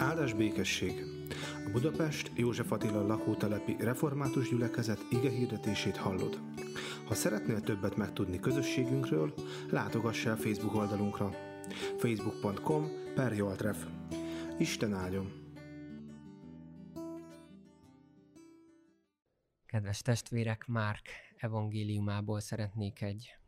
[0.00, 1.04] Áldás békesség!
[1.66, 6.40] A Budapest József Attila lakótelepi református gyülekezet ige hirdetését hallod.
[7.06, 9.34] Ha szeretnél többet megtudni közösségünkről,
[9.70, 11.30] látogass el Facebook oldalunkra
[11.98, 13.86] facebook.com per Joltref.
[14.58, 15.32] Isten áldjon!
[19.66, 23.39] Kedves testvérek, Márk evangéliumából szeretnék egy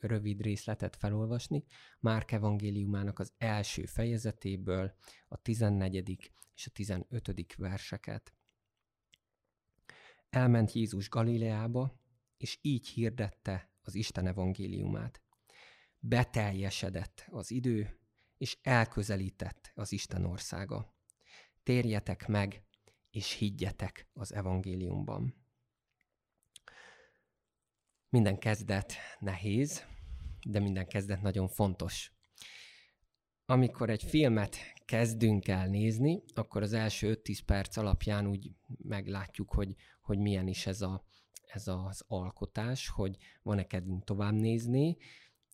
[0.00, 1.64] rövid részletet felolvasni,
[2.00, 4.94] Márk evangéliumának az első fejezetéből
[5.28, 6.32] a 14.
[6.54, 7.54] és a 15.
[7.56, 8.32] verseket.
[10.30, 12.00] Elment Jézus Galileába,
[12.36, 15.22] és így hirdette az Isten evangéliumát.
[15.98, 17.98] Beteljesedett az idő,
[18.38, 20.94] és elközelített az Isten országa.
[21.62, 22.62] Térjetek meg,
[23.10, 25.34] és higgyetek az evangéliumban.
[28.10, 29.84] Minden kezdet nehéz,
[30.46, 32.12] de minden kezdet nagyon fontos.
[33.46, 39.74] Amikor egy filmet kezdünk el nézni, akkor az első 5-10 perc alapján úgy meglátjuk, hogy,
[40.00, 41.04] hogy milyen is ez, a,
[41.46, 44.96] ez az alkotás, hogy van-e kedvünk tovább nézni,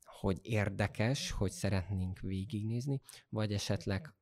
[0.05, 4.15] hogy érdekes, hogy szeretnénk végignézni, vagy esetleg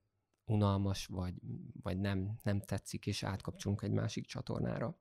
[0.44, 1.34] unalmas, vagy,
[1.82, 4.98] vagy nem, nem tetszik, és átkapcsolunk egy másik csatornára.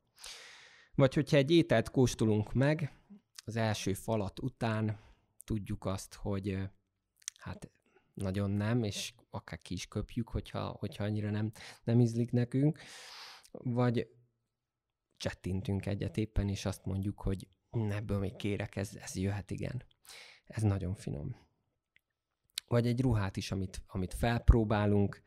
[0.95, 3.00] Vagy hogyha egy ételt kóstolunk meg,
[3.43, 4.99] az első falat után
[5.43, 6.57] tudjuk azt, hogy
[7.37, 7.71] hát
[8.13, 11.51] nagyon nem, és akár ki is köpjük, hogyha, hogyha annyira nem,
[11.83, 12.79] nem ízlik nekünk,
[13.51, 14.07] vagy
[15.17, 19.83] csettintünk egyet éppen, és azt mondjuk, hogy ebből még kérek, ez, ez jöhet, igen.
[20.45, 21.35] Ez nagyon finom.
[22.67, 25.21] Vagy egy ruhát is, amit, amit felpróbálunk,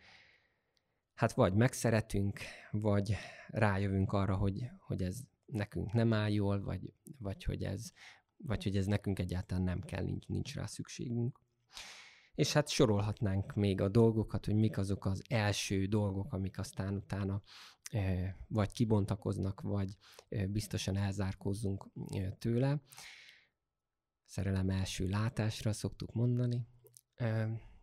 [1.15, 2.41] hát vagy megszeretünk,
[2.71, 3.17] vagy
[3.49, 7.93] rájövünk arra, hogy, hogy ez nekünk nem áll jól, vagy, vagy, hogy, ez,
[8.37, 11.41] vagy hogy ez nekünk egyáltalán nem kell, nincs, nincs rá szükségünk.
[12.35, 17.43] És hát sorolhatnánk még a dolgokat, hogy mik azok az első dolgok, amik aztán utána
[18.49, 19.97] vagy kibontakoznak, vagy
[20.49, 21.87] biztosan elzárkózzunk
[22.39, 22.83] tőle.
[24.25, 26.67] Szerelem első látásra szoktuk mondani.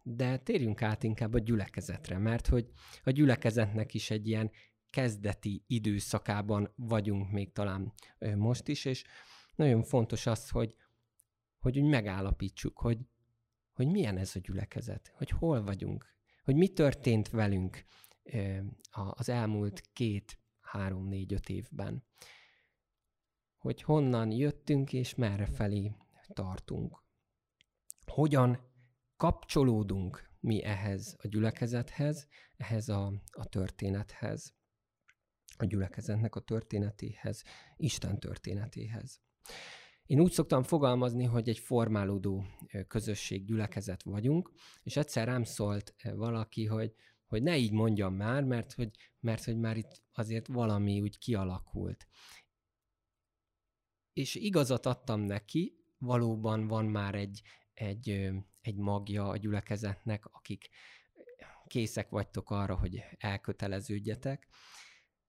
[0.04, 2.72] De térjünk át inkább a gyülekezetre, mert hogy
[3.04, 4.52] a gyülekezetnek is egy ilyen
[4.92, 7.94] kezdeti időszakában vagyunk még talán
[8.36, 9.04] most is, és
[9.56, 10.76] nagyon fontos az, hogy,
[11.60, 13.00] hogy úgy megállapítsuk, hogy,
[13.74, 16.06] hogy milyen ez a gyülekezet, hogy hol vagyunk,
[16.44, 17.86] hogy mi történt velünk
[18.92, 22.04] az elmúlt két, három, négy, öt évben.
[23.58, 25.96] Hogy honnan jöttünk és merre felé
[26.28, 27.04] tartunk.
[28.06, 28.60] Hogyan
[29.16, 32.28] kapcsolódunk mi ehhez a gyülekezethez,
[32.58, 34.54] ehhez a, a történethez
[35.62, 37.44] a gyülekezetnek a történetéhez,
[37.78, 39.22] Isten történetéhez.
[40.06, 42.46] Én úgy szoktam fogalmazni, hogy egy formálódó
[42.88, 44.52] közösség, gyülekezet vagyunk,
[44.84, 46.94] és egyszer rám szólt valaki, hogy,
[47.26, 52.08] hogy ne így mondjam már, mert hogy, mert hogy már itt azért valami úgy kialakult.
[54.14, 57.42] És igazat adtam neki, valóban van már egy,
[57.74, 58.30] egy,
[58.62, 60.70] egy magja a gyülekezetnek, akik
[61.68, 64.48] készek vagytok arra, hogy elköteleződjetek,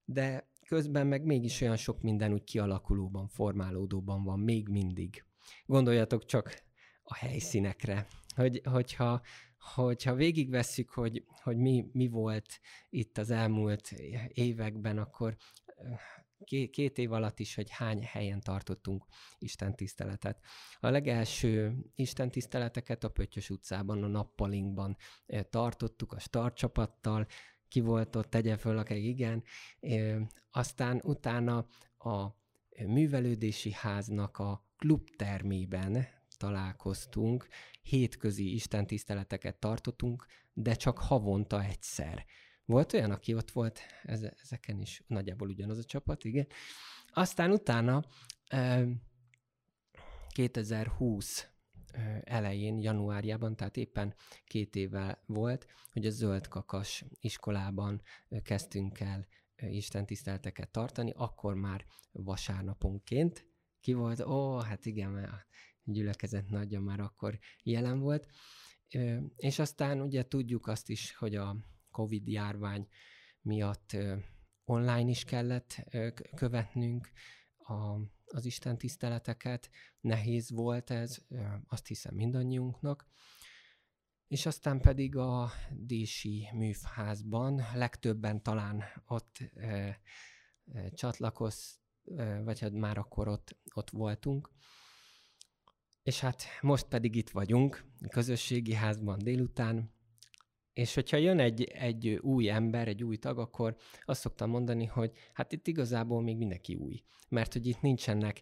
[0.05, 5.25] de közben meg mégis olyan sok minden úgy kialakulóban, formálódóban van még mindig.
[5.65, 6.63] Gondoljatok csak
[7.03, 9.21] a helyszínekre, hogy, hogyha,
[9.75, 12.59] hogyha végigvesszük, hogy, hogy mi, mi volt
[12.89, 13.91] itt az elmúlt
[14.27, 15.35] években, akkor
[16.71, 19.05] két év alatt is, hogy hány helyen tartottunk
[19.37, 20.39] Isten tiszteletet.
[20.79, 24.97] A legelső Isten tiszteleteket a Pöttyös utcában, a Nappalinkban
[25.49, 27.27] tartottuk a startcsapattal,
[27.73, 29.43] ki volt ott, tegye föl, akik igen.
[30.51, 31.67] Aztán utána
[31.97, 32.27] a
[32.85, 36.07] művelődési háznak a klubtermében
[36.37, 37.47] találkoztunk,
[37.81, 42.25] hétközi istentiszteleteket tartottunk, de csak havonta egyszer.
[42.65, 43.79] Volt olyan, aki ott volt,
[44.43, 46.47] ezeken is nagyjából ugyanaz a csapat, igen.
[47.13, 48.03] Aztán utána
[50.29, 51.47] 2020
[52.23, 54.13] elején, januárjában, tehát éppen
[54.45, 58.01] két éve volt, hogy a Zöld Kakas iskolában
[58.43, 63.47] kezdtünk el Isten tisztelteket tartani, akkor már vasárnaponként
[63.79, 65.45] ki volt, ó, hát igen, mert a
[65.83, 68.27] gyülekezet nagyja már akkor jelen volt,
[69.35, 71.57] és aztán ugye tudjuk azt is, hogy a
[71.91, 72.87] Covid járvány
[73.41, 73.97] miatt
[74.65, 75.85] online is kellett
[76.35, 77.11] követnünk
[77.57, 77.97] a
[78.33, 79.69] az Isten tiszteleteket,
[79.99, 81.17] nehéz volt ez,
[81.67, 83.07] azt hiszem mindannyiunknak.
[84.27, 91.79] És aztán pedig a Dési művházban legtöbben talán ott e, e, csatlakoz,
[92.15, 94.51] e, vagy hát már akkor ott, ott voltunk.
[96.03, 99.92] És hát most pedig itt vagyunk, közösségi házban délután,
[100.73, 103.75] És hogyha jön egy, egy új ember, egy új tag, akkor
[104.05, 107.03] azt szoktam mondani, hogy hát itt igazából még mindenki új.
[107.29, 108.41] Mert hogy itt nincsenek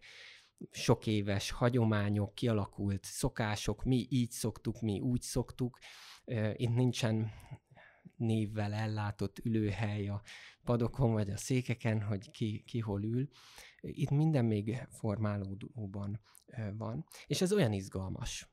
[0.72, 5.80] sok éves hagyományok, kialakult szokások, mi így szoktuk, mi úgy szoktuk.
[6.54, 7.32] Itt nincsen
[8.16, 10.22] névvel ellátott ülőhely a
[10.64, 13.28] padokon vagy a székeken, hogy ki, ki hol ül.
[13.82, 16.22] Itt minden még formálódóban
[16.78, 17.06] van.
[17.28, 18.50] És ez olyan izgalmas.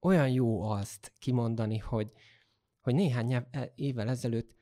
[0.00, 2.12] Olyan jó azt kimondani, hogy,
[2.84, 4.54] hogy néhány e, évvel ezelőtt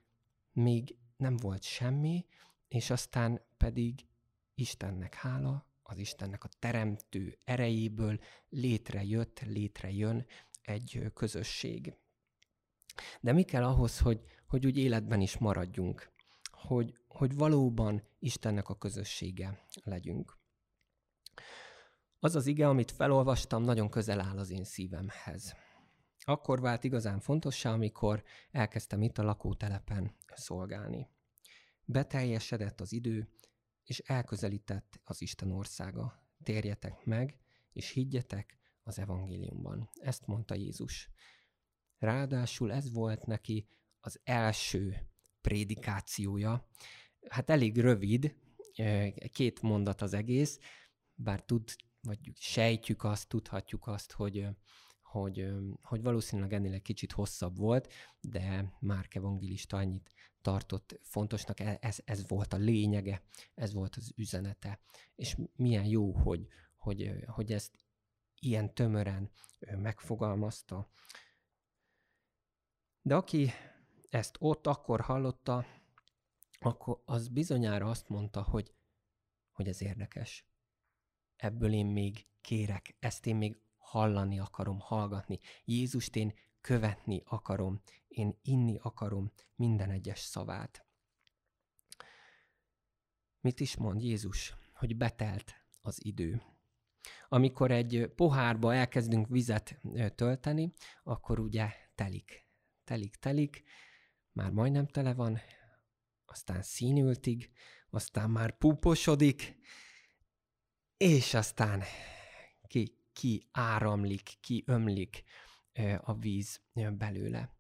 [0.53, 2.27] még nem volt semmi,
[2.69, 4.07] és aztán pedig
[4.55, 10.27] Istennek hála, az Istennek a teremtő erejéből létrejött, létrejön
[10.63, 11.95] egy közösség.
[13.21, 16.13] De mi kell ahhoz, hogy, hogy úgy életben is maradjunk,
[16.51, 20.39] hogy, hogy valóban Istennek a közössége legyünk.
[22.19, 25.55] Az az ige, amit felolvastam, nagyon közel áll az én szívemhez.
[26.25, 31.09] Akkor vált igazán fontossá, amikor elkezdtem itt a lakótelepen szolgálni.
[31.85, 33.29] Beteljesedett az idő,
[33.85, 36.27] és elközelített az Isten országa.
[36.43, 37.39] Térjetek meg,
[37.73, 39.91] és higgyetek az evangéliumban.
[40.01, 41.11] Ezt mondta Jézus.
[41.99, 43.69] Ráadásul ez volt neki
[44.01, 45.11] az első
[45.41, 46.69] prédikációja.
[47.29, 48.37] Hát elég rövid,
[49.33, 50.59] két mondat az egész,
[51.15, 51.71] bár tud,
[52.01, 54.47] vagy sejtjük azt, tudhatjuk azt, hogy,
[55.13, 61.79] hogy, hogy valószínűleg ennél egy kicsit hosszabb volt, de Márk evangélista annyit tartott fontosnak, e,
[61.81, 63.23] ez, ez volt a lényege,
[63.55, 64.81] ez volt az üzenete.
[65.15, 67.79] És milyen jó, hogy, hogy, hogy ezt
[68.41, 69.31] ilyen tömören
[69.77, 70.91] megfogalmazta.
[73.03, 73.51] De aki
[74.09, 75.67] ezt ott akkor hallotta,
[76.59, 78.75] akkor az bizonyára azt mondta, hogy,
[79.51, 80.47] hogy ez érdekes.
[81.37, 83.61] Ebből én még kérek, ezt én még
[83.93, 85.41] hallani akarom, hallgatni.
[85.65, 90.87] Jézust én követni akarom, én inni akarom minden egyes szavát.
[93.41, 94.55] Mit is mond Jézus?
[94.75, 96.43] Hogy betelt az idő.
[97.29, 99.81] Amikor egy pohárba elkezdünk vizet
[100.15, 100.73] tölteni,
[101.03, 102.47] akkor ugye telik.
[102.85, 103.63] Telik, telik,
[104.33, 105.41] már majdnem tele van,
[106.27, 107.51] aztán színültig,
[107.91, 109.57] aztán már púposodik,
[110.97, 111.83] és aztán
[112.67, 115.23] ki, ki áramlik, ki ömlik
[116.01, 116.61] a víz
[116.93, 117.57] belőle.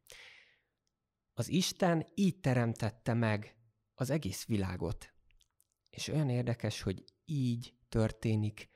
[1.34, 3.56] Az Isten így teremtette meg
[3.94, 5.12] az egész világot.
[5.90, 8.68] És olyan érdekes, hogy így történik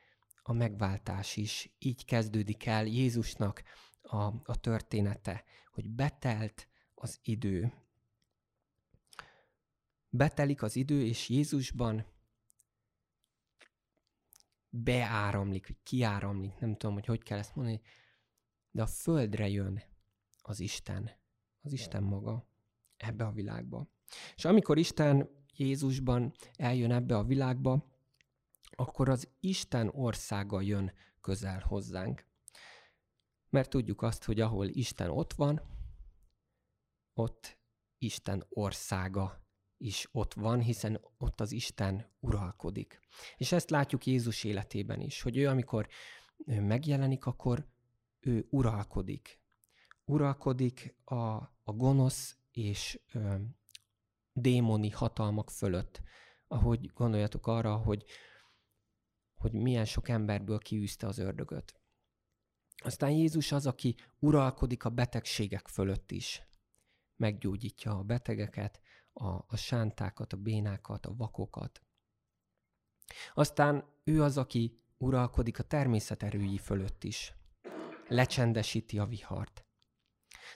[0.43, 3.63] a megváltás is, így kezdődik el Jézusnak
[4.03, 7.73] a, a története, hogy betelt az idő.
[10.09, 12.07] Betelik az idő, és Jézusban
[14.83, 17.81] beáramlik, vagy kiáramlik, nem tudom, hogy hogy kell ezt mondani,
[18.71, 19.83] de a földre jön
[20.43, 21.11] az Isten,
[21.61, 22.49] az Isten maga
[22.97, 23.89] ebbe a világba.
[24.35, 27.85] És amikor Isten Jézusban eljön ebbe a világba,
[28.71, 32.27] akkor az Isten országa jön közel hozzánk.
[33.51, 35.61] Mert tudjuk azt, hogy ahol Isten ott van,
[37.15, 37.59] ott
[37.99, 39.46] Isten országa
[39.79, 43.01] is ott van, hiszen ott az Isten uralkodik.
[43.37, 45.89] És ezt látjuk Jézus életében is, hogy ő amikor
[46.45, 47.67] megjelenik, akkor
[48.21, 49.41] ő uralkodik.
[50.05, 51.15] Uralkodik a,
[51.63, 53.35] a gonosz és ö,
[54.33, 56.01] démoni hatalmak fölött.
[56.49, 58.05] Ahogy gondoljatok arra, hogy,
[59.35, 61.81] hogy milyen sok emberből kiűzte az ördögöt.
[62.77, 66.43] Aztán Jézus az, aki uralkodik a betegségek fölött is.
[67.17, 68.81] Meggyógyítja a betegeket,
[69.19, 71.83] a, a sántákat, a bénákat, a vakokat.
[73.35, 77.35] Aztán ő az, aki uralkodik a természet erői fölött is
[78.09, 79.65] lecsendesíti a vihart.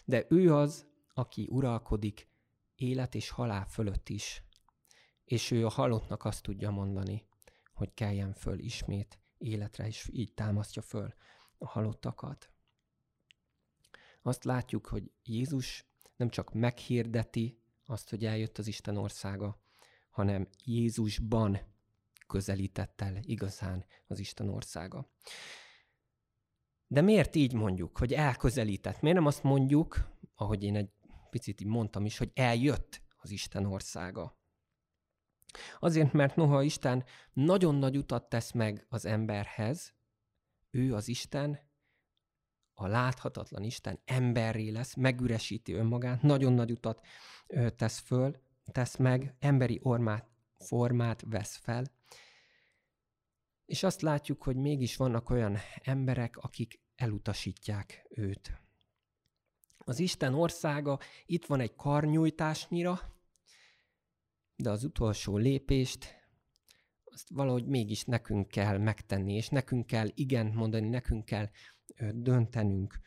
[0.04, 2.28] De ő az, aki uralkodik
[2.74, 4.42] élet és halál fölött is,
[5.24, 7.26] és ő a halottnak azt tudja mondani,
[7.74, 11.14] hogy keljen föl ismét életre, és így támasztja föl
[11.58, 12.50] a halottakat.
[14.22, 15.84] Azt látjuk, hogy Jézus
[16.16, 17.59] nem csak meghirdeti
[17.90, 19.62] azt, hogy eljött az Isten országa,
[20.10, 21.58] hanem Jézusban
[22.26, 25.10] közelített el igazán az Isten országa.
[26.86, 29.00] De miért így mondjuk, hogy elközelített?
[29.00, 30.90] Miért nem azt mondjuk, ahogy én egy
[31.30, 34.38] picit így mondtam is, hogy eljött az Isten országa?
[35.78, 39.94] Azért, mert noha Isten nagyon nagy utat tesz meg az emberhez,
[40.70, 41.69] ő az Isten,
[42.80, 47.06] a láthatatlan Isten emberré lesz, megüresíti önmagát, nagyon nagy utat
[47.76, 48.36] tesz föl,
[48.72, 51.84] tesz meg, emberi ormát, formát vesz fel,
[53.66, 58.60] és azt látjuk, hogy mégis vannak olyan emberek, akik elutasítják őt.
[59.78, 63.00] Az Isten országa itt van egy karnyújtásnyira,
[64.56, 66.18] de az utolsó lépést
[67.04, 71.48] azt valahogy mégis nekünk kell megtenni, és nekünk kell igent mondani, nekünk kell
[72.14, 73.00] döntenünk,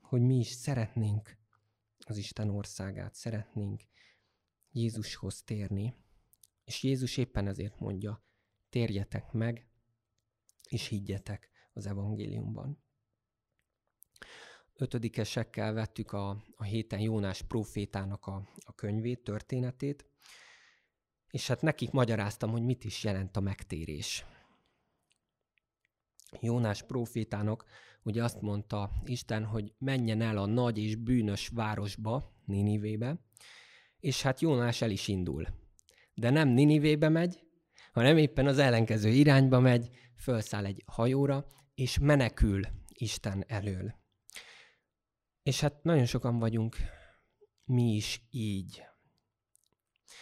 [0.00, 1.38] hogy mi is szeretnénk
[1.98, 3.82] az Isten országát, szeretnénk
[4.70, 5.94] Jézushoz térni.
[6.64, 8.24] És Jézus éppen ezért mondja,
[8.68, 9.66] térjetek meg,
[10.68, 12.82] és higgyetek az evangéliumban.
[14.74, 20.06] Ötödikesekkel vettük a, a héten Jónás profétának a, a könyvét, történetét,
[21.30, 24.24] és hát nekik magyaráztam, hogy mit is jelent a megtérés.
[26.40, 27.64] Jónás profétának
[28.02, 33.20] ugye azt mondta Isten, hogy menjen el a nagy és bűnös városba, Ninivébe,
[34.00, 35.46] és hát Jónás el is indul.
[36.14, 37.42] De nem Ninivébe megy,
[37.92, 43.94] hanem éppen az ellenkező irányba megy, felszáll egy hajóra, és menekül Isten elől.
[45.42, 46.76] És hát nagyon sokan vagyunk
[47.64, 48.82] mi is így.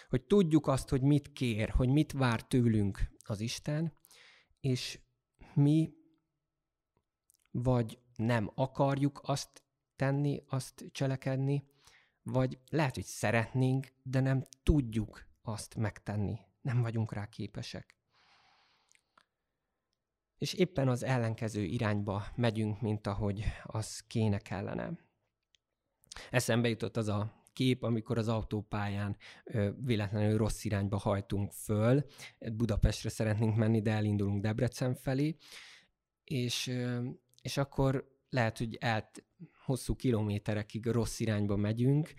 [0.09, 3.93] Hogy tudjuk azt, hogy mit kér, hogy mit vár tőlünk az Isten,
[4.61, 4.99] és
[5.59, 5.93] mi
[7.51, 9.63] vagy nem akarjuk azt
[9.97, 11.65] tenni, azt cselekedni,
[12.23, 16.39] vagy lehet, hogy szeretnénk, de nem tudjuk azt megtenni.
[16.61, 17.97] Nem vagyunk rá képesek.
[20.39, 24.99] És éppen az ellenkező irányba megyünk, mint ahogy az kéne kellene.
[26.31, 29.17] Eszembe jutott az a kép, amikor az autópályán
[29.77, 32.05] véletlenül rossz irányba hajtunk föl.
[32.53, 35.37] Budapestre szeretnénk menni, de elindulunk Debrecen felé,
[36.25, 36.73] és,
[37.43, 39.25] és akkor lehet, hogy elt
[39.65, 42.13] hosszú kilométerekig rossz irányba megyünk,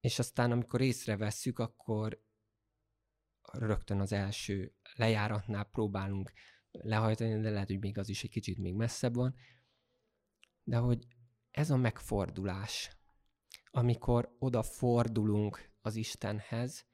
[0.00, 2.22] és aztán amikor észrevesszük, akkor
[3.52, 6.32] rögtön az első lejáratnál próbálunk
[6.70, 9.34] lehajtani, de lehet, hogy még az is egy kicsit még messzebb van.
[10.62, 11.06] De hogy
[11.50, 12.95] ez a megfordulás,
[13.76, 16.86] amikor odafordulunk az Istenhez,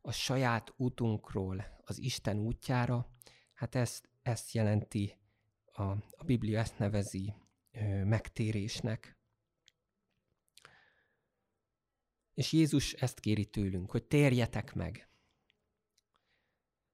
[0.00, 3.10] a saját útunkról az Isten útjára,
[3.54, 5.18] hát ezt, ezt jelenti,
[5.64, 7.34] a, a Biblia ezt nevezi
[7.70, 9.18] ö, megtérésnek.
[12.34, 15.08] És Jézus ezt kéri tőlünk, hogy térjetek meg.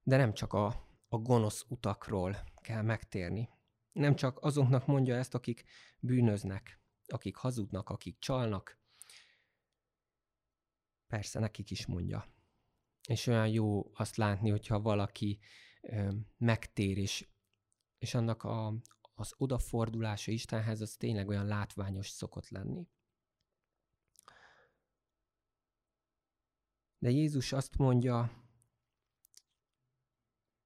[0.02, 0.66] De nem csak a,
[1.08, 3.48] a gonosz utakról kell megtérni.
[3.92, 5.64] Nem csak azoknak mondja ezt, akik
[6.00, 8.80] bűnöznek, akik hazudnak, akik csalnak.
[11.12, 12.26] Persze, nekik is mondja.
[13.08, 15.38] És olyan jó azt látni, hogyha valaki
[15.80, 17.28] ö, megtér, és,
[17.98, 18.74] és annak a,
[19.14, 22.88] az odafordulása Istenhez, az tényleg olyan látványos szokott lenni.
[26.98, 28.46] De Jézus azt mondja,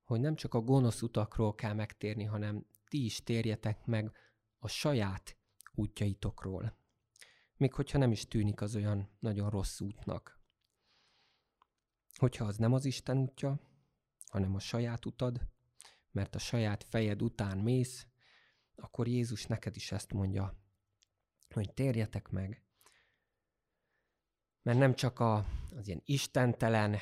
[0.03, 4.13] hogy nem csak a gonosz utakról kell megtérni, hanem ti is térjetek meg
[4.59, 5.39] a saját
[5.75, 6.79] útjaitokról.
[7.57, 10.36] Még hogyha nem is tűnik az olyan nagyon rossz útnak.
[12.17, 13.61] Hogyha az nem az Isten útja,
[14.27, 15.41] hanem a saját utad,
[16.11, 18.07] mert a saját fejed után mész,
[18.77, 20.59] akkor Jézus neked is ezt mondja,
[21.51, 22.65] hogy térjetek meg.
[24.63, 25.47] Mert nem csak a,
[25.77, 26.97] az ilyen istentelen,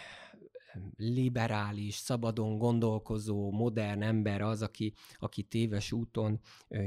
[0.96, 6.40] liberális, szabadon gondolkozó, modern ember az, aki, aki téves úton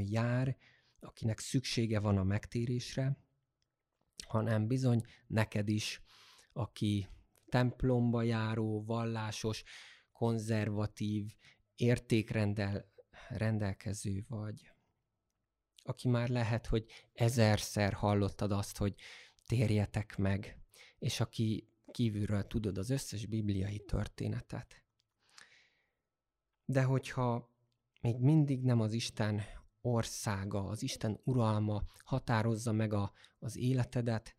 [0.03, 0.57] jár,
[1.00, 3.17] akinek szüksége van a megtérésre,
[4.27, 6.01] hanem bizony neked is,
[6.53, 7.07] aki
[7.50, 9.63] templomba járó, vallásos,
[10.12, 11.36] konzervatív,
[11.75, 12.92] értékrendel
[13.30, 14.72] rendelkező vagy.
[15.84, 18.96] Aki már lehet, hogy ezerszer hallottad azt, hogy
[19.46, 20.60] térjetek meg,
[21.00, 24.84] és aki kívülről tudod az összes bibliai történetet.
[26.66, 27.51] De hogyha
[28.01, 29.42] még mindig nem az Isten
[29.82, 34.37] országa, az Isten uralma határozza meg a, az életedet,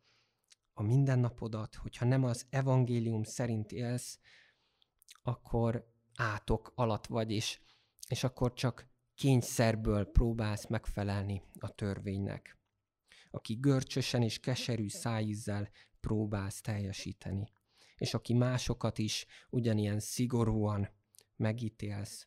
[0.79, 4.19] a mindennapodat, hogyha nem az evangélium szerint élsz,
[5.23, 7.61] akkor átok alatt vagy, és,
[8.09, 12.59] és akkor csak kényszerből próbálsz megfelelni a törvénynek.
[13.31, 15.71] Aki görcsösen és keserű szájízzel
[16.01, 17.53] próbálsz teljesíteni.
[17.97, 20.89] És aki másokat is ugyanilyen szigorúan
[21.37, 22.27] megítélsz,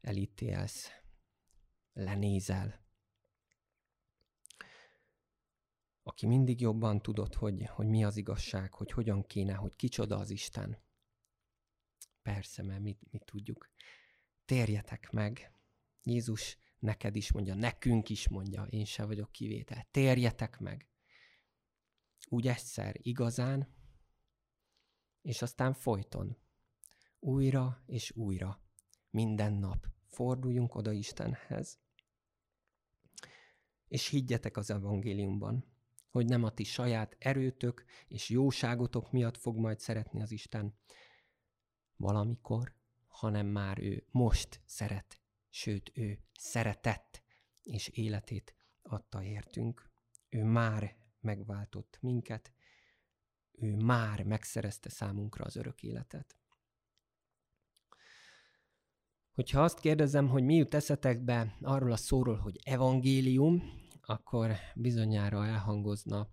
[0.00, 0.90] elítélsz,
[1.92, 2.86] lenézel.
[6.08, 10.30] Aki mindig jobban tudod, hogy, hogy mi az igazság, hogy hogyan kéne, hogy kicsoda az
[10.30, 10.78] Isten.
[12.22, 13.70] Persze, mert mit, mit tudjuk.
[14.44, 15.52] Térjetek meg.
[16.02, 19.86] Jézus neked is mondja, nekünk is mondja, én se vagyok kivétel.
[19.90, 20.88] Térjetek meg
[22.28, 23.74] úgy egyszer igazán,
[25.22, 26.36] és aztán folyton.
[27.18, 28.62] Újra és újra,
[29.10, 31.78] minden nap forduljunk oda Istenhez.
[33.88, 35.76] És higgyetek az evangéliumban,
[36.18, 40.74] hogy nem a ti saját erőtök és jóságotok miatt fog majd szeretni az Isten
[41.96, 42.74] valamikor,
[43.06, 47.22] hanem már ő most szeret, sőt, ő szeretett,
[47.62, 49.90] és életét adta értünk.
[50.28, 52.52] Ő már megváltott minket,
[53.52, 56.36] ő már megszerezte számunkra az örök életet.
[59.32, 66.28] Hogyha azt kérdezem, hogy mi jut eszetekbe arról a szóról, hogy evangélium, akkor bizonyára elhangozna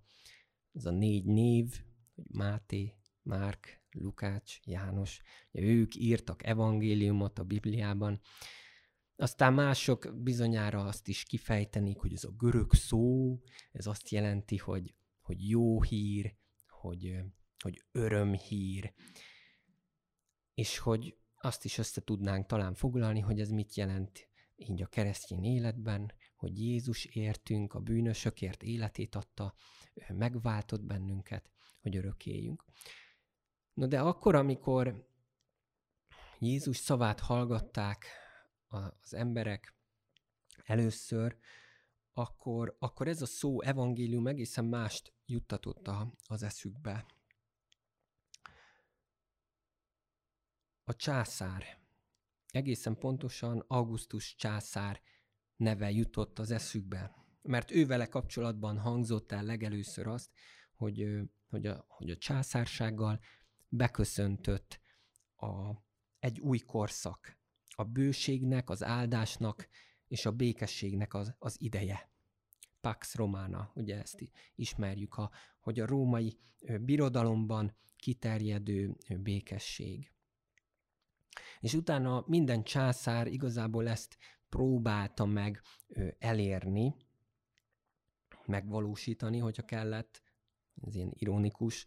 [0.74, 1.82] ez a négy név,
[2.16, 5.22] hogy Máté, Márk, Lukács, János.
[5.52, 8.22] Ők írtak evangéliumot a Bibliában.
[9.16, 13.40] Aztán mások bizonyára azt is kifejtenik, hogy ez a görög szó,
[13.72, 16.36] ez azt jelenti, hogy, hogy jó hír,
[16.68, 17.16] hogy,
[17.64, 18.94] hogy örömhír,
[20.54, 25.44] és hogy azt is össze tudnánk talán foglalni, hogy ez mit jelent így a keresztény
[25.44, 26.14] életben,
[26.46, 29.54] hogy Jézus értünk, a bűnösökért életét adta,
[30.08, 31.50] megváltott bennünket,
[31.82, 32.66] hogy örökéljünk.
[33.74, 35.10] No de akkor, amikor
[36.40, 38.06] Jézus szavát hallgatták
[38.68, 39.76] az emberek
[40.64, 41.38] először,
[42.14, 45.90] akkor, akkor ez a szó evangélium egészen mást juttatott
[46.28, 47.06] az eszükbe.
[50.84, 51.80] A császár,
[52.48, 55.02] egészen pontosan Augustus császár
[55.56, 60.32] neve jutott az eszükbe, mert ő vele kapcsolatban hangzott el legelőször azt,
[60.76, 61.06] hogy,
[61.50, 63.20] hogy, a, hogy a császársággal
[63.70, 64.80] beköszöntött
[65.36, 65.72] a,
[66.20, 67.38] egy új korszak,
[67.76, 69.68] a bőségnek, az áldásnak
[70.08, 72.10] és a békességnek az, az ideje.
[72.82, 76.38] Pax Romana, ugye ezt ismerjük, a, hogy a római
[76.82, 80.12] birodalomban kiterjedő békesség.
[81.60, 84.18] És utána minden császár igazából ezt
[84.50, 85.62] próbálta meg
[86.18, 86.96] elérni,
[88.46, 90.22] megvalósítani, hogyha kellett,
[90.82, 91.86] ez ilyen ironikus,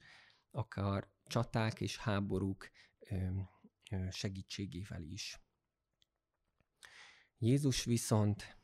[0.50, 2.70] akár csaták és háborúk
[4.10, 5.40] segítségével is.
[7.38, 8.58] Jézus viszont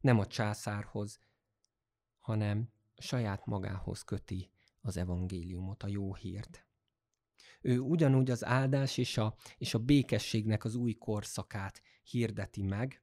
[0.00, 1.20] nem a császárhoz,
[2.18, 6.67] hanem saját magához köti az evangéliumot, a jó hírt.
[7.68, 13.02] Ő ugyanúgy az áldás és a, és a békességnek az új korszakát hirdeti meg,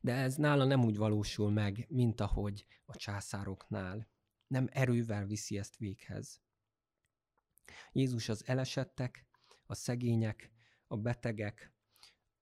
[0.00, 4.08] de ez nála nem úgy valósul meg, mint ahogy a császároknál.
[4.46, 6.40] Nem erővel viszi ezt véghez.
[7.92, 9.26] Jézus az elesettek,
[9.66, 10.50] a szegények,
[10.86, 11.74] a betegek,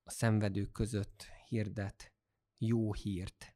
[0.03, 2.13] a szenvedők között hirdet
[2.59, 3.56] jó hírt.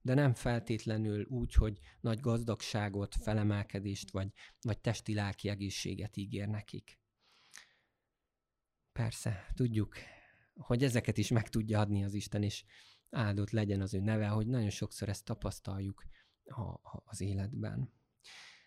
[0.00, 6.98] De nem feltétlenül úgy, hogy nagy gazdagságot, felemelkedést vagy, vagy testi-lelki egészséget ígér nekik.
[8.92, 9.96] Persze, tudjuk,
[10.54, 12.64] hogy ezeket is meg tudja adni az Isten, és
[13.10, 16.04] áldott legyen az ő neve, hogy nagyon sokszor ezt tapasztaljuk
[16.44, 17.92] a, a, az életben.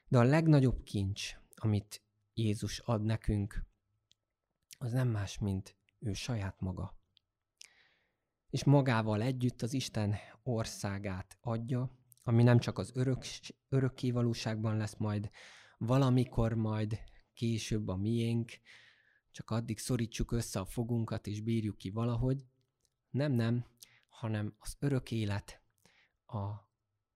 [0.08, 3.66] De a legnagyobb kincs, amit Jézus ad nekünk,
[4.78, 7.01] az nem más, mint ő saját maga.
[8.52, 11.92] És magával együtt az Isten országát adja,
[12.24, 13.26] ami nem csak az örök,
[13.70, 15.30] örökké valóságban lesz majd,
[15.78, 17.00] valamikor majd
[17.34, 18.52] később a miénk,
[19.32, 22.46] csak addig szorítsuk össze a fogunkat és bírjuk ki valahogy.
[23.10, 23.66] Nem, nem,
[24.10, 25.62] hanem az örök élet,
[26.26, 26.48] a,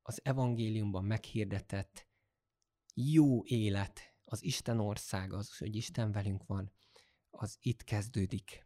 [0.01, 2.07] az evangéliumban meghirdetett
[2.93, 6.71] jó élet, az Isten ország, az, hogy Isten velünk van,
[7.29, 8.64] az itt kezdődik.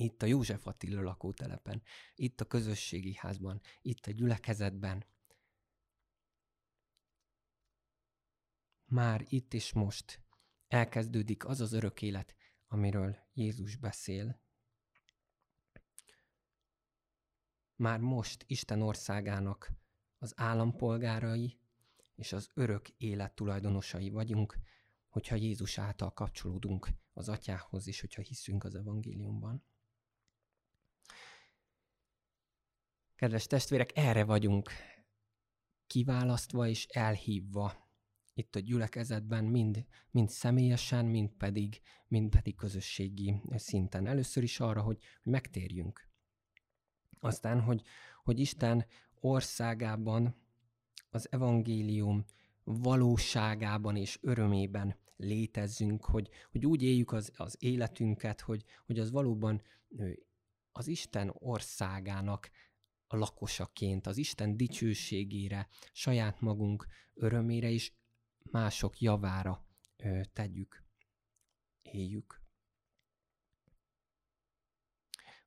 [0.00, 1.82] Itt a József Attila lakótelepen,
[2.14, 5.04] itt a közösségi házban, itt a gyülekezetben.
[8.84, 10.22] Már itt és most
[10.68, 12.34] elkezdődik az az örök élet,
[12.66, 14.40] amiről Jézus beszél.
[17.76, 19.72] Már most Isten országának
[20.18, 21.58] az állampolgárai
[22.14, 24.58] és az örök élet tulajdonosai vagyunk,
[25.08, 29.68] hogyha Jézus által kapcsolódunk az atyához, és hogyha hiszünk az evangéliumban.
[33.20, 34.70] Kedves testvérek, erre vagyunk
[35.86, 37.88] kiválasztva és elhívva
[38.34, 44.06] itt a gyülekezetben, mind, mind személyesen, mind pedig, mind pedig közösségi szinten.
[44.06, 46.08] Először is arra, hogy, megtérjünk.
[47.18, 47.82] Aztán, hogy,
[48.24, 50.34] hogy Isten országában
[51.10, 52.24] az evangélium
[52.64, 59.62] valóságában és örömében létezzünk, hogy, hogy úgy éljük az, az életünket, hogy, hogy az valóban
[60.72, 62.50] az Isten országának
[63.12, 67.94] a lakosaként, az Isten dicsőségére, saját magunk örömére is
[68.42, 70.84] mások javára ö, tegyük,
[71.82, 72.40] éljük.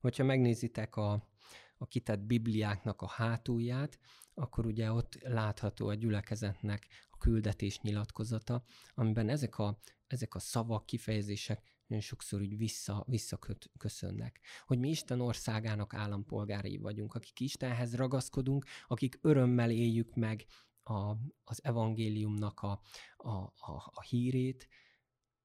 [0.00, 1.28] Hogyha megnézitek a,
[1.76, 3.98] a kitett Bibliáknak a hátulját,
[4.34, 10.86] akkor ugye ott látható a gyülekezetnek a küldetés nyilatkozata, amiben ezek a, ezek a szavak,
[10.86, 14.40] kifejezések sokszor úgy vissza, visszaköszönnek.
[14.66, 20.46] Hogy mi Isten országának állampolgárai vagyunk, akik Istenhez ragaszkodunk, akik örömmel éljük meg
[20.82, 22.80] a, az evangéliumnak a,
[23.16, 24.68] a, a, a hírét,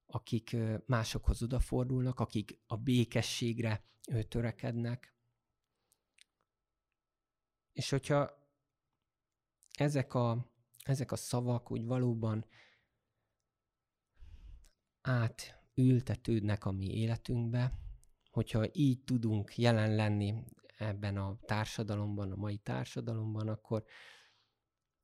[0.06, 3.84] akik másokhoz odafordulnak, akik a békességre
[4.28, 5.14] törekednek.
[7.72, 8.30] És hogyha
[9.76, 10.52] ezek a,
[10.84, 12.46] ezek a szavak úgy valóban
[15.80, 17.72] átültetődnek a mi életünkbe,
[18.30, 20.34] hogyha így tudunk jelen lenni
[20.78, 23.84] ebben a társadalomban, a mai társadalomban, akkor,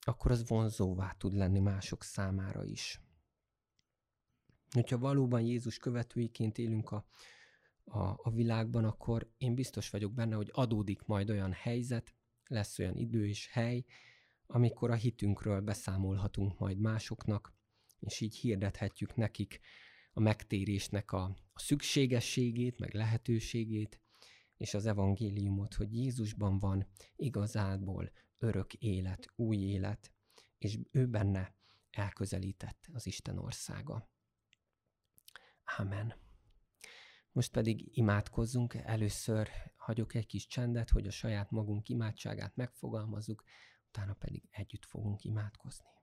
[0.01, 3.01] akkor az vonzóvá tud lenni mások számára is.
[4.71, 7.07] Hogyha valóban Jézus követőiként élünk a,
[7.85, 12.15] a, a világban, akkor én biztos vagyok benne, hogy adódik majd olyan helyzet,
[12.47, 13.85] lesz olyan idő és hely,
[14.47, 17.55] amikor a hitünkről beszámolhatunk majd másoknak,
[18.01, 19.61] és így hirdethetjük nekik
[20.17, 24.01] a megtérésnek a, a szükségességét, meg lehetőségét,
[24.57, 30.13] és az evangéliumot, hogy Jézusban van igazából örök élet, új élet,
[30.59, 31.55] és ő benne
[31.91, 34.11] elközelített az Isten országa.
[35.79, 36.15] Amen.
[37.33, 38.75] Most pedig imádkozzunk.
[38.75, 43.45] Először hagyok egy kis csendet, hogy a saját magunk imádságát megfogalmazzuk,
[43.89, 45.96] utána pedig együtt fogunk imádkozni.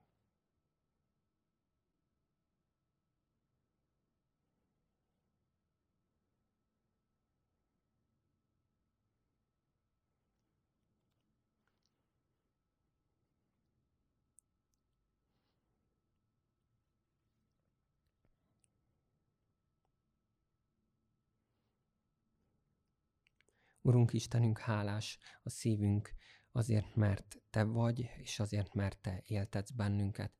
[23.84, 26.10] Urunk Istenünk, hálás a szívünk
[26.52, 30.32] azért, mert Te vagy, és azért, mert Te éltetsz bennünket.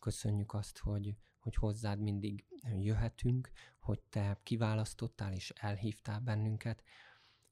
[0.00, 2.44] Köszönjük azt, hogy, hogy hozzád mindig
[2.78, 6.82] jöhetünk, hogy Te kiválasztottál és elhívtál bennünket.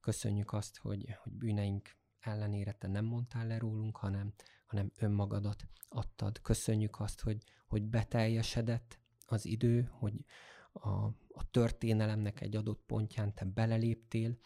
[0.00, 4.32] Köszönjük azt, hogy, hogy bűneink ellenére Te nem mondtál le rólunk, hanem,
[4.66, 6.40] hanem önmagadat adtad.
[6.40, 10.24] Köszönjük azt, hogy, hogy beteljesedett az idő, hogy
[10.72, 10.88] a,
[11.28, 14.38] a történelemnek egy adott pontján Te beleléptél,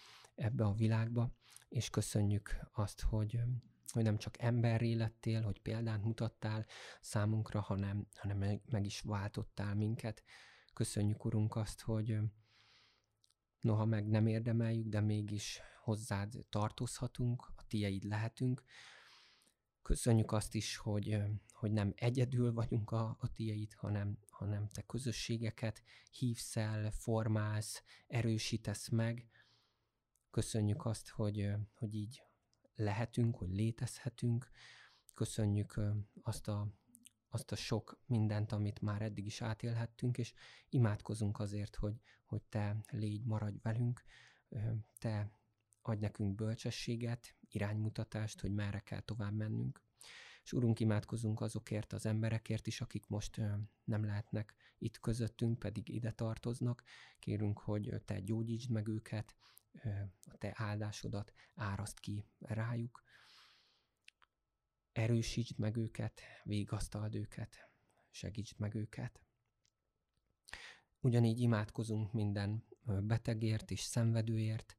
[0.43, 1.35] ebbe a világba,
[1.69, 3.41] és köszönjük azt, hogy,
[3.93, 6.67] hogy nem csak emberré lettél, hogy példát mutattál
[7.01, 8.39] számunkra, hanem, hanem
[8.71, 10.23] meg, is váltottál minket.
[10.73, 12.19] Köszönjük, Urunk, azt, hogy
[13.61, 18.63] noha meg nem érdemeljük, de mégis hozzád tartozhatunk, a tieid lehetünk.
[19.83, 21.19] Köszönjük azt is, hogy,
[21.53, 28.89] hogy nem egyedül vagyunk a, a tieid, hanem, hanem te közösségeket hívsz el, formálsz, erősítesz
[28.89, 29.31] meg,
[30.33, 32.23] Köszönjük azt, hogy, hogy így
[32.75, 34.51] lehetünk, hogy létezhetünk.
[35.15, 35.81] Köszönjük
[36.23, 36.69] azt a,
[37.29, 40.33] azt a sok mindent, amit már eddig is átélhettünk, és
[40.69, 44.03] imádkozunk azért, hogy, hogy Te légy, maradj velünk,
[44.99, 45.31] Te
[45.83, 49.83] adj nekünk bölcsességet, iránymutatást, hogy merre kell tovább mennünk.
[50.43, 53.41] És Urunk, imádkozunk azokért az emberekért is, akik most
[53.85, 56.83] nem lehetnek itt közöttünk, pedig ide tartoznak.
[57.19, 59.37] Kérünk, hogy Te gyógyítsd meg őket,
[60.25, 63.03] a te áldásodat áraszt ki rájuk.
[64.93, 67.71] Erősítsd meg őket, végasztald őket,
[68.11, 69.21] segítsd meg őket.
[71.01, 74.77] Ugyanígy imádkozunk minden betegért és szenvedőért,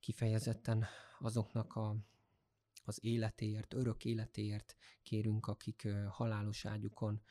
[0.00, 0.84] kifejezetten
[1.18, 1.96] azoknak a,
[2.84, 7.22] az életéért, örök életéért kérünk, akik halálos ágyukon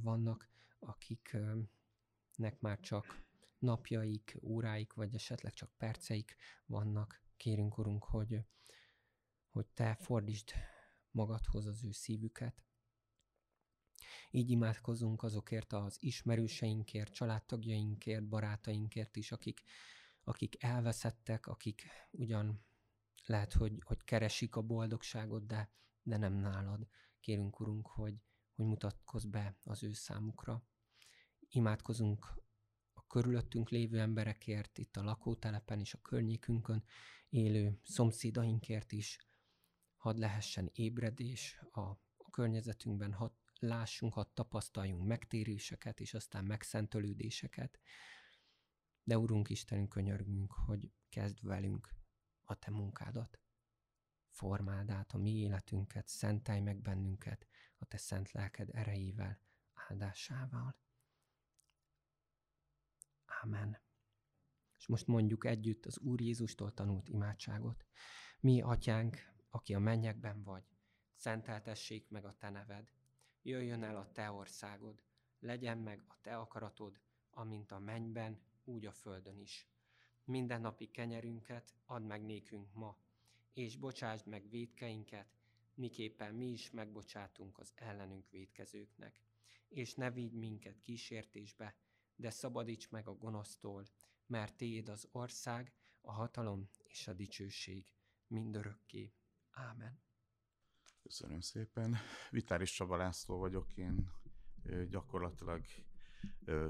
[0.00, 3.28] vannak, akiknek már csak
[3.60, 7.22] napjaik, óráik, vagy esetleg csak perceik vannak.
[7.36, 8.40] Kérünk, Urunk, hogy,
[9.50, 10.52] hogy Te fordítsd
[11.10, 12.64] magadhoz az ő szívüket.
[14.30, 19.62] Így imádkozunk azokért az ismerőseinkért, családtagjainkért, barátainkért is, akik,
[20.24, 22.64] akik elveszettek, akik ugyan
[23.26, 26.88] lehet, hogy, hogy keresik a boldogságot, de, de nem nálad.
[27.20, 28.14] Kérünk, Urunk, hogy,
[28.54, 30.64] hogy mutatkozz be az ő számukra.
[31.48, 32.40] Imádkozunk
[33.10, 36.84] körülöttünk lévő emberekért, itt a lakótelepen és a környékünkön
[37.28, 39.18] élő szomszédainkért is,
[39.96, 41.80] hadd lehessen ébredés a,
[42.16, 47.78] a környezetünkben, hadd lássunk, hadd tapasztaljunk megtéréseket, és aztán megszentölődéseket.
[49.02, 51.94] De Urunk Istenünk, könyörgünk, hogy kezd velünk
[52.42, 53.40] a Te munkádat.
[54.28, 57.46] Formáld át a mi életünket, szentelj meg bennünket
[57.78, 59.40] a Te szent lelked erejével,
[59.72, 60.76] áldásával.
[63.42, 63.80] Amen.
[64.78, 67.84] És most mondjuk együtt az Úr Jézustól tanult imádságot.
[68.40, 69.16] Mi, atyánk,
[69.50, 70.64] aki a mennyekben vagy,
[71.14, 72.92] szenteltessék meg a te neved.
[73.42, 75.02] Jöjjön el a te országod,
[75.38, 77.00] legyen meg a te akaratod,
[77.30, 79.68] amint a mennyben, úgy a földön is.
[80.24, 82.98] Minden napi kenyerünket add meg nékünk ma,
[83.52, 85.38] és bocsásd meg védkeinket,
[85.74, 89.20] miképpen mi is megbocsátunk az ellenünk védkezőknek.
[89.68, 91.76] És ne vigy minket kísértésbe,
[92.20, 93.86] de szabadíts meg a gonosztól,
[94.26, 97.94] mert Téd az ország, a hatalom és a dicsőség
[98.26, 99.14] mindörökké.
[99.50, 100.02] Ámen.
[101.02, 101.96] Köszönöm szépen.
[102.30, 104.10] Vitáris Csaba László vagyok, én
[104.88, 105.64] gyakorlatilag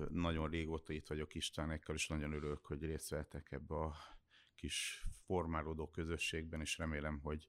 [0.08, 3.94] nagyon régóta itt vagyok Istvánekkel, és nagyon örülök, hogy részt vettek ebbe a
[4.54, 7.48] kis formálódó közösségben, és remélem, hogy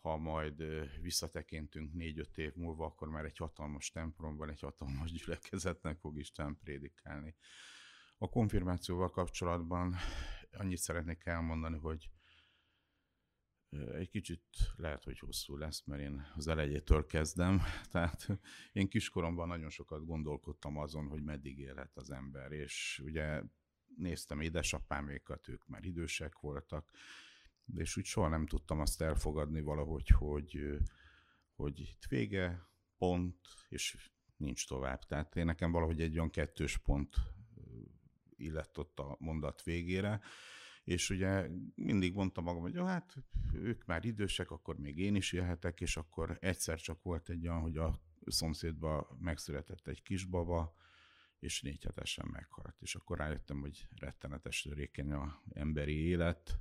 [0.00, 0.62] ha majd
[1.00, 7.34] visszatekintünk négy-öt év múlva, akkor már egy hatalmas templomban, egy hatalmas gyülekezetnek fog Isten prédikálni.
[8.18, 9.94] A konfirmációval kapcsolatban
[10.52, 12.10] annyit szeretnék elmondani, hogy
[13.70, 14.44] egy kicsit
[14.76, 17.62] lehet, hogy hosszú lesz, mert én az elejétől kezdem.
[17.92, 18.26] Tehát
[18.72, 23.42] én kiskoromban nagyon sokat gondolkodtam azon, hogy meddig élhet az ember, és ugye
[23.96, 26.90] néztem édesapámékat, ők már idősek voltak,
[27.74, 30.78] és úgy soha nem tudtam azt elfogadni valahogy, hogy,
[31.54, 33.36] hogy itt vége, pont,
[33.68, 35.04] és nincs tovább.
[35.04, 37.16] Tehát én nekem valahogy egy olyan kettős pont
[38.36, 40.20] illett ott a mondat végére,
[40.84, 43.16] és ugye mindig mondtam magam, hogy hát
[43.52, 47.60] ők már idősek, akkor még én is élhetek, és akkor egyszer csak volt egy olyan,
[47.60, 50.74] hogy a szomszédban megszületett egy kisbaba,
[51.38, 52.76] és négy hetesen meghalt.
[52.80, 56.58] És akkor rájöttem, hogy rettenetes törékeny a emberi élet,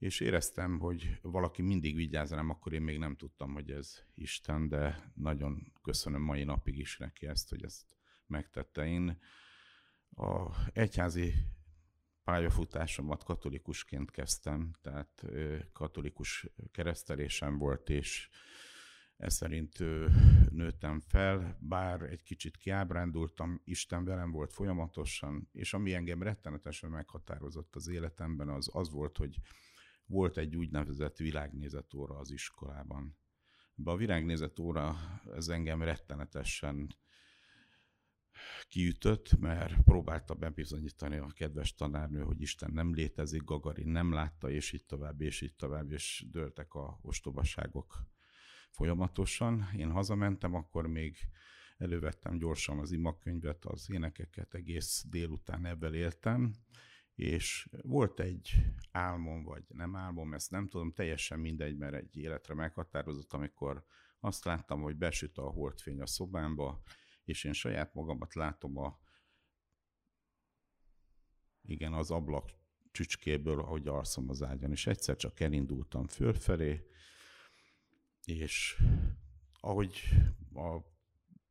[0.00, 4.68] és éreztem, hogy valaki mindig vigyáz rám, akkor én még nem tudtam, hogy ez Isten,
[4.68, 8.86] de nagyon köszönöm mai napig is neki ezt, hogy ezt megtette.
[8.86, 9.20] Én
[10.10, 11.34] a egyházi
[12.24, 15.24] pályafutásomat katolikusként kezdtem, tehát
[15.72, 18.28] katolikus keresztelésem volt, és
[19.16, 19.78] ez szerint
[20.50, 27.74] nőttem fel, bár egy kicsit kiábrándultam, Isten velem volt folyamatosan, és ami engem rettenetesen meghatározott
[27.76, 29.40] az életemben, az az volt, hogy
[30.10, 33.16] volt egy úgynevezett világnézetóra az iskolában.
[33.74, 34.96] Be a világnézetóra
[35.34, 36.96] ez engem rettenetesen
[38.68, 44.72] kiütött, mert próbálta bebizonyítani a kedves tanárnő, hogy Isten nem létezik, Gagarin nem látta, és
[44.72, 48.06] így tovább, és így tovább, és dőltek a ostobaságok
[48.70, 49.68] folyamatosan.
[49.76, 51.16] Én hazamentem, akkor még
[51.78, 56.54] elővettem gyorsan az imakönyvet, az énekeket, egész délután ebben éltem,
[57.20, 58.50] és volt egy
[58.90, 63.84] álmom, vagy nem álmom, ezt nem tudom, teljesen mindegy, mert egy életre meghatározott, amikor
[64.20, 66.82] azt láttam, hogy besüt a holdfény a szobámba,
[67.24, 68.98] és én saját magamat látom a
[71.62, 72.50] igen, az ablak
[72.90, 76.86] csücskéből, ahogy alszom az ágyon, és egyszer csak elindultam fölfelé,
[78.24, 78.82] és
[79.60, 80.08] ahogy
[80.54, 80.78] a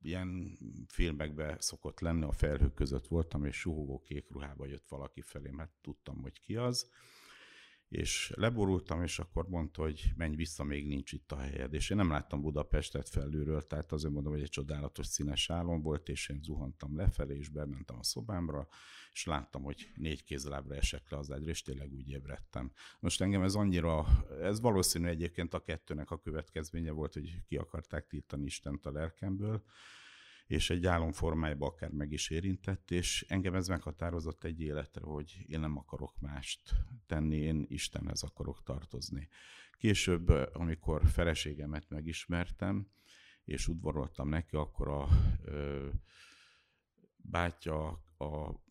[0.02, 0.58] ilyen
[0.88, 5.72] filmekben szokott lenni, a felhők között voltam, és suhogó kék ruhába jött valaki felé, mert
[5.82, 6.90] tudtam, hogy ki az,
[7.90, 11.74] és leborultam, és akkor mondta, hogy menj vissza, még nincs itt a helyed.
[11.74, 16.10] És én nem láttam Budapestet felülről, tehát azért mondom, hogy egy csodálatos színes álom volt,
[16.10, 18.68] és én zuhantam lefelé, és bementem a szobámra,
[19.14, 22.72] és láttam, hogy négy kézlábra esek le az ágyra, és tényleg úgy ébredtem.
[23.00, 24.06] Most engem ez annyira,
[24.42, 29.64] ez valószínű egyébként a kettőnek a következménye volt, hogy ki akarták tiltani Istent a lelkemből,
[30.50, 35.60] és egy álomformájba akár meg is érintett, és engem ez meghatározott egy életre, hogy én
[35.60, 39.30] nem akarok mást tenni, én Istenhez akarok tartozni.
[39.78, 42.88] Később, amikor feleségemet megismertem,
[43.44, 45.08] és udvaroltam neki, akkor a
[45.44, 45.88] ö,
[47.18, 48.62] bátya a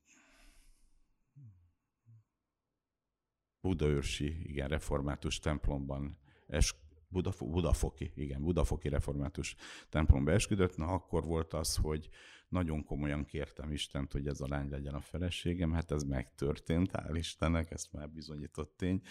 [3.61, 6.75] Budaörsi, igen, református templomban es,
[7.09, 9.55] Budafo- Budafoki, igen, Budafoki református
[9.89, 12.09] templomba esküdött, na akkor volt az, hogy
[12.49, 17.15] nagyon komolyan kértem Istent, hogy ez a lány legyen a feleségem, hát ez megtörtént, hál'
[17.15, 19.03] Istennek, ezt már bizonyított tény,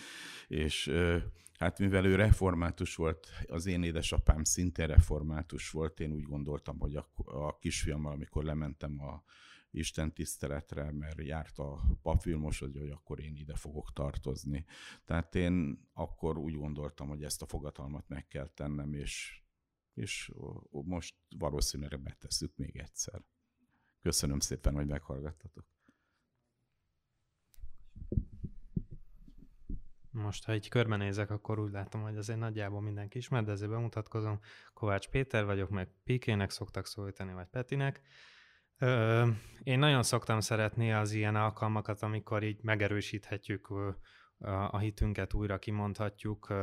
[0.48, 0.92] és
[1.58, 6.96] hát mivel ő református volt, az én édesapám szintén református volt, én úgy gondoltam, hogy
[6.96, 9.24] a, a kisfiammal, amikor lementem a
[9.78, 14.66] Isten tiszteletre, mert járt a papfilmos, hogy akkor én ide fogok tartozni.
[15.06, 19.42] Tehát én akkor úgy gondoltam, hogy ezt a fogatalmat meg kell tennem, és,
[19.94, 20.32] és
[20.70, 23.22] most valószínűleg betesszük még egyszer.
[24.02, 25.66] Köszönöm szépen, hogy meghallgattatok.
[30.12, 34.40] Most, ha egy körbenézek, akkor úgy látom, hogy azért nagyjából mindenki ismer, de ezért bemutatkozom.
[34.74, 38.02] Kovács Péter vagyok, meg Pikének szoktak szólítani, vagy Petinek.
[38.78, 39.28] Ö,
[39.64, 43.70] én nagyon szoktam szeretni az ilyen alkalmakat, amikor így megerősíthetjük
[44.70, 46.54] a hitünket, újra kimondhatjuk.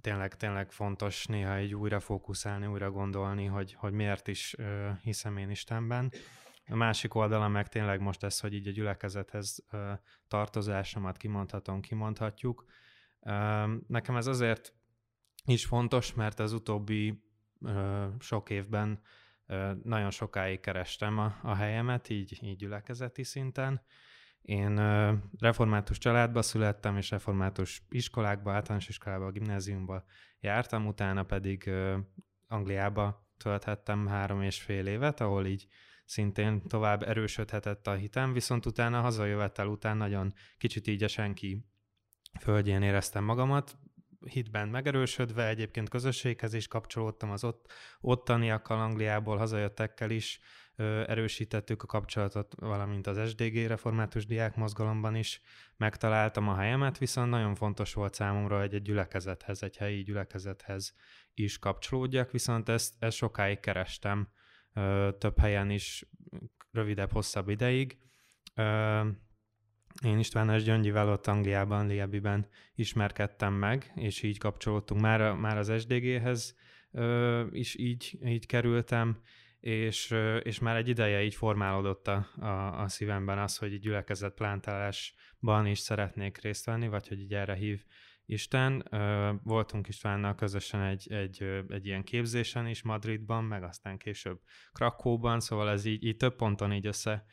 [0.00, 4.56] tényleg, tényleg fontos néha egy újra fókuszálni, újra gondolni, hogy, hogy miért is
[5.02, 6.12] hiszem én Istenben.
[6.66, 9.66] A másik oldala meg tényleg most ez, hogy így a gyülekezethez
[10.28, 12.64] tartozásomat kimondhatom, kimondhatjuk.
[13.86, 14.74] Nekem ez azért
[15.44, 17.22] is fontos, mert az utóbbi
[18.18, 19.00] sok évben
[19.82, 23.82] nagyon sokáig kerestem a, a helyemet, így, így gyülekezeti szinten,
[24.42, 24.80] én
[25.38, 30.04] református családba születtem, és református iskolákba, általános iskolába, gimnáziumba
[30.40, 31.70] jártam, utána pedig
[32.48, 35.66] Angliába tölthettem három és fél évet, ahol így
[36.04, 41.64] szintén tovább erősödhetett a hitem, viszont utána hazajövettel után nagyon kicsit így a senki
[42.40, 43.78] földjén éreztem magamat,
[44.24, 50.40] hitben megerősödve, egyébként közösséghez is kapcsolódtam az ott, ottaniakkal, Angliából hazajöttekkel is,
[51.06, 55.40] erősítettük a kapcsolatot, valamint az SDG református diák mozgalomban is
[55.76, 60.94] megtaláltam a helyemet, viszont nagyon fontos volt számomra, hogy egy gyülekezethez, egy helyi gyülekezethez
[61.34, 64.28] is kapcsolódjak, viszont ezt, ezt sokáig kerestem,
[65.18, 66.04] több helyen is,
[66.70, 67.98] rövidebb, hosszabb ideig.
[70.04, 75.00] Én István Gyöngyivel ott Angliában, Liebiben ismerkedtem meg, és így kapcsolódtunk.
[75.00, 76.56] Már, már az SDG-hez
[77.50, 79.20] is így, így kerültem,
[79.60, 85.66] és, és már egy ideje így formálódott a, a, a szívemben az, hogy gyülekezet plántálásban
[85.66, 87.84] is szeretnék részt venni, vagy hogy így erre hív
[88.26, 88.88] Isten.
[89.42, 94.40] Voltunk Istvánnal közösen egy, egy, egy ilyen képzésen is Madridban, meg aztán később
[94.72, 97.24] Krakóban, szóval ez így, így több ponton így össze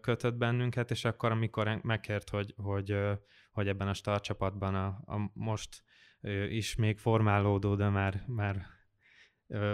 [0.00, 2.96] kötött bennünket, és akkor, amikor megkért, hogy, hogy,
[3.52, 5.82] hogy ebben a startcsapatban a, a most
[6.48, 8.66] is még formálódó, de már, már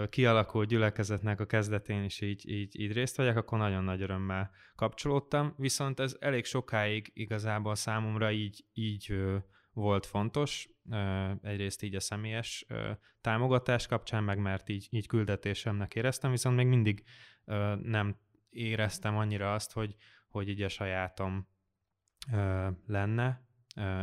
[0.09, 5.53] kialakult gyülekezetnek a kezdetén is így, így, így részt vegyek, akkor nagyon nagy örömmel kapcsolódtam,
[5.57, 9.13] viszont ez elég sokáig igazából számomra így, így
[9.73, 10.69] volt fontos,
[11.41, 12.65] egyrészt így a személyes
[13.21, 17.03] támogatás kapcsán, meg mert így, így küldetésemnek éreztem, viszont még mindig
[17.81, 18.17] nem
[18.49, 19.95] éreztem annyira azt, hogy,
[20.27, 21.47] hogy így a sajátom
[22.85, 23.47] lenne,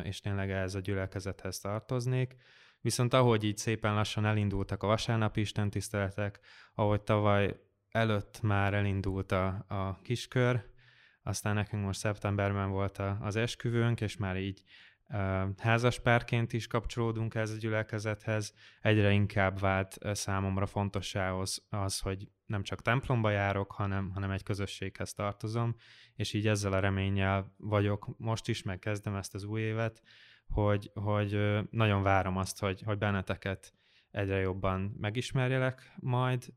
[0.02, 2.36] és tényleg ez a gyülekezethez tartoznék.
[2.80, 6.40] Viszont ahogy így szépen lassan elindultak a vasárnapi istentiszteletek,
[6.74, 10.74] ahogy tavaly előtt már elindult a, a kiskör,
[11.22, 14.62] aztán nekünk most szeptemberben volt a, az esküvőnk, és már így
[15.56, 18.54] házaspárként is kapcsolódunk ez a gyülekezethez.
[18.80, 25.12] Egyre inkább vált számomra fontossához az, hogy nem csak templomba járok, hanem, hanem egy közösséghez
[25.12, 25.76] tartozom,
[26.14, 30.02] és így ezzel a reménnyel vagyok most is, megkezdem ezt az új évet,
[30.48, 33.72] hogy, hogy nagyon várom azt, hogy, hogy benneteket
[34.10, 36.54] egyre jobban megismerjelek majd,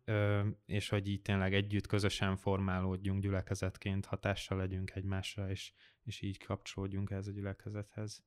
[0.65, 7.09] és hogy így tényleg együtt közösen formálódjunk gyülekezetként, hatással legyünk egymásra, és, és így kapcsolódjunk
[7.09, 8.23] ez a gyülekezethez.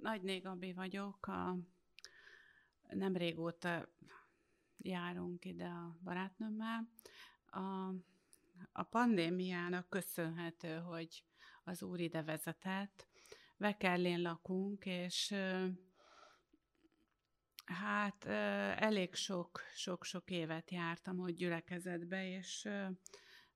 [0.00, 1.56] Nagy Négabi vagyok, a,
[2.88, 3.88] nem régóta
[4.78, 6.88] járunk ide a barátnőmmel.
[7.46, 7.94] A,
[8.72, 11.24] a pandémiának köszönhető, hogy
[11.64, 13.06] az úr ide vezetett,
[13.56, 15.34] Vekellén lakunk, és
[17.64, 18.24] hát
[18.76, 22.68] elég sok, sok-sok évet jártam ott gyülekezetbe, és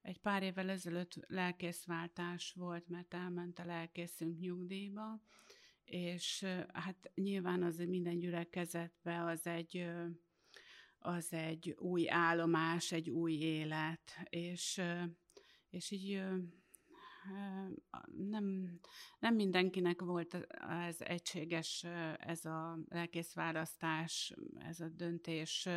[0.02, 5.20] egy pár évvel ezelőtt lelkészváltás volt, mert elment a lelkészünk nyugdíjba,
[5.86, 9.86] és hát nyilván az minden gyülekezetbe az egy,
[10.98, 14.82] az egy új állomás, egy új élet, és,
[15.70, 16.22] és így
[18.28, 18.78] nem,
[19.18, 21.84] nem mindenkinek volt ez egységes,
[22.18, 25.68] ez a lelkészválasztás, ez a döntés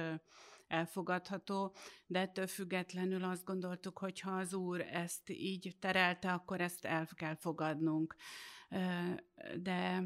[0.67, 1.75] elfogadható,
[2.07, 7.07] de ettől függetlenül azt gondoltuk, hogy ha az Úr ezt így terelte, akkor ezt el
[7.15, 8.15] kell fogadnunk.
[9.57, 10.03] De,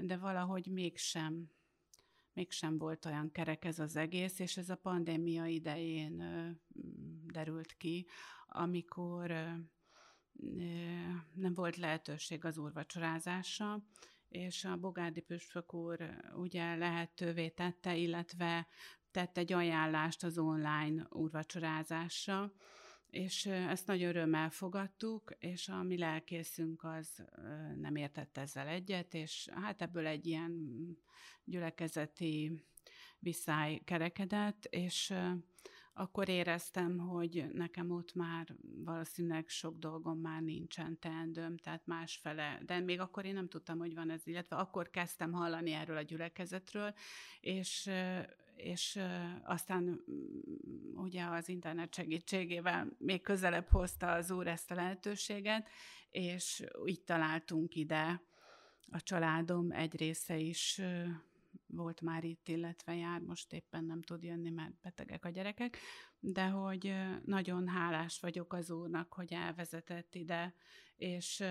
[0.00, 1.50] de valahogy mégsem,
[2.32, 6.16] mégsem volt olyan kerek ez az egész, és ez a pandémia idején
[7.32, 8.06] derült ki,
[8.46, 9.30] amikor
[11.32, 13.84] nem volt lehetőség az úrvacsorázásra,
[14.28, 18.66] és a Bogárdi Püspök úr ugye lehetővé tette, illetve
[19.10, 22.52] tett egy ajánlást az online úrvacsorázásra,
[23.12, 27.24] és ezt nagyon örömmel fogadtuk, és a mi lelkészünk az
[27.80, 30.52] nem értett ezzel egyet, és hát ebből egy ilyen
[31.44, 32.64] gyülekezeti
[33.18, 35.14] viszály kerekedett, és
[35.94, 38.54] akkor éreztem, hogy nekem ott már
[38.84, 43.94] valószínűleg sok dolgom már nincsen teendőm, tehát másfele, de még akkor én nem tudtam, hogy
[43.94, 46.94] van ez, illetve akkor kezdtem hallani erről a gyülekezetről,
[47.40, 47.90] és
[48.54, 48.98] és
[49.44, 50.04] aztán
[50.94, 55.68] ugye az internet segítségével még közelebb hozta az úr ezt a lehetőséget,
[56.10, 58.22] és így találtunk ide.
[58.90, 60.80] A családom egy része is
[61.66, 65.78] volt már itt, illetve jár, most éppen nem tud jönni, mert betegek a gyerekek,
[66.24, 66.94] de hogy
[67.24, 70.54] nagyon hálás vagyok az úrnak, hogy elvezetett ide,
[70.96, 71.44] és,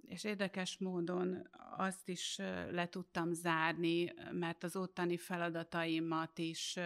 [0.00, 2.36] és érdekes módon azt is
[2.70, 6.78] le tudtam zárni, mert az ottani feladataimat is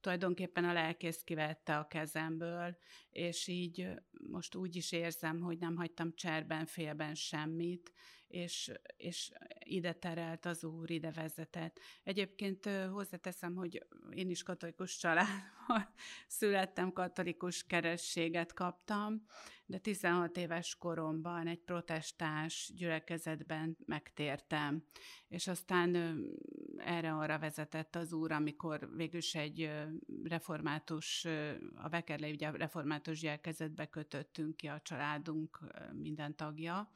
[0.00, 2.76] tulajdonképpen a lelkész kivette a kezemből,
[3.10, 3.88] és így
[4.28, 7.92] most úgy is érzem, hogy nem hagytam cserben, félben semmit,
[8.28, 11.80] és, és ide terelt az Úr, ide vezetett.
[12.02, 15.88] Egyébként hozzáteszem, hogy én is katolikus családban
[16.26, 19.26] születtem, katolikus kerességet kaptam,
[19.66, 24.84] de 16 éves koromban egy protestáns gyülekezetben megtértem,
[25.28, 26.20] és aztán
[26.76, 29.70] erre-arra vezetett az úr, amikor végülis egy
[30.24, 31.24] református,
[31.74, 35.60] a Vekerlei ugye református gyülekezetbe kötöttünk ki a családunk
[35.92, 36.90] minden tagja,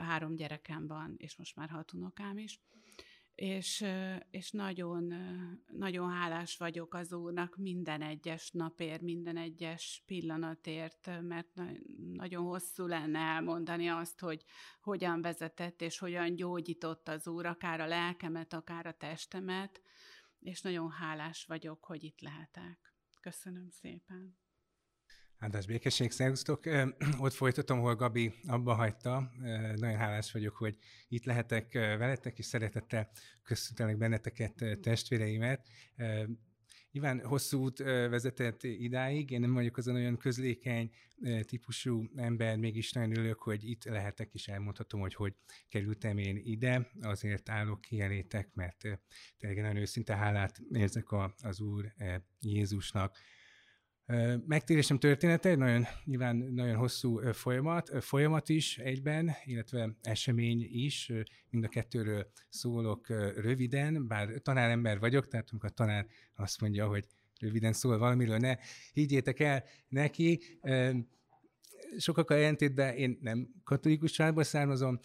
[0.00, 2.60] három gyerekem van, és most már hat unokám is,
[3.34, 3.84] és,
[4.30, 5.14] és nagyon,
[5.66, 11.60] nagyon hálás vagyok az Úrnak minden egyes napért, minden egyes pillanatért, mert
[12.12, 14.44] nagyon hosszú lenne elmondani azt, hogy
[14.80, 19.80] hogyan vezetett és hogyan gyógyított az Úr, akár a lelkemet, akár a testemet,
[20.38, 22.94] és nagyon hálás vagyok, hogy itt lehetek.
[23.20, 24.41] Köszönöm szépen.
[25.42, 26.64] Áldás békesség, szervusztok!
[27.18, 29.32] Ott folytatom, ahol Gabi abba hagyta.
[29.76, 30.76] Nagyon hálás vagyok, hogy
[31.08, 33.10] itt lehetek veletek, és szeretettel
[33.42, 35.68] köszöntelek benneteket, testvéreimet.
[36.92, 40.90] Nyilván hosszú út vezetett idáig, én nem vagyok az olyan közlékeny
[41.42, 45.34] típusú ember, mégis nagyon örülök, hogy itt lehetek, és elmondhatom, hogy hogy
[45.68, 48.80] kerültem én ide, azért állok ki elétek, mert
[49.38, 51.12] tényleg nagyon őszinte hálát érzek
[51.42, 51.92] az Úr
[52.40, 53.18] Jézusnak,
[54.46, 61.12] Megtérésem története egy nagyon, nyilván nagyon hosszú folyamat, folyamat is egyben, illetve esemény is,
[61.50, 67.04] mind a kettőről szólok röviden, bár tanárember vagyok, tehát amikor a tanár azt mondja, hogy
[67.40, 68.56] röviden szól valamiről, ne
[68.92, 70.40] higgyétek el neki,
[71.96, 74.98] sokakkal ellentétben én nem katolikus családból származom,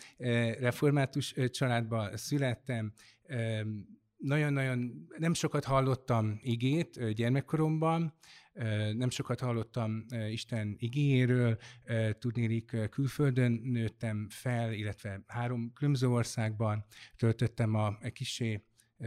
[0.60, 2.94] református családban születtem,
[4.18, 8.14] nagyon-nagyon nem sokat hallottam igét gyermekkoromban,
[8.94, 11.58] nem sokat hallottam Isten igényéről,
[12.20, 16.86] tudnélik külföldön nőttem fel, illetve három különböző országban
[17.16, 18.64] töltöttem a kisé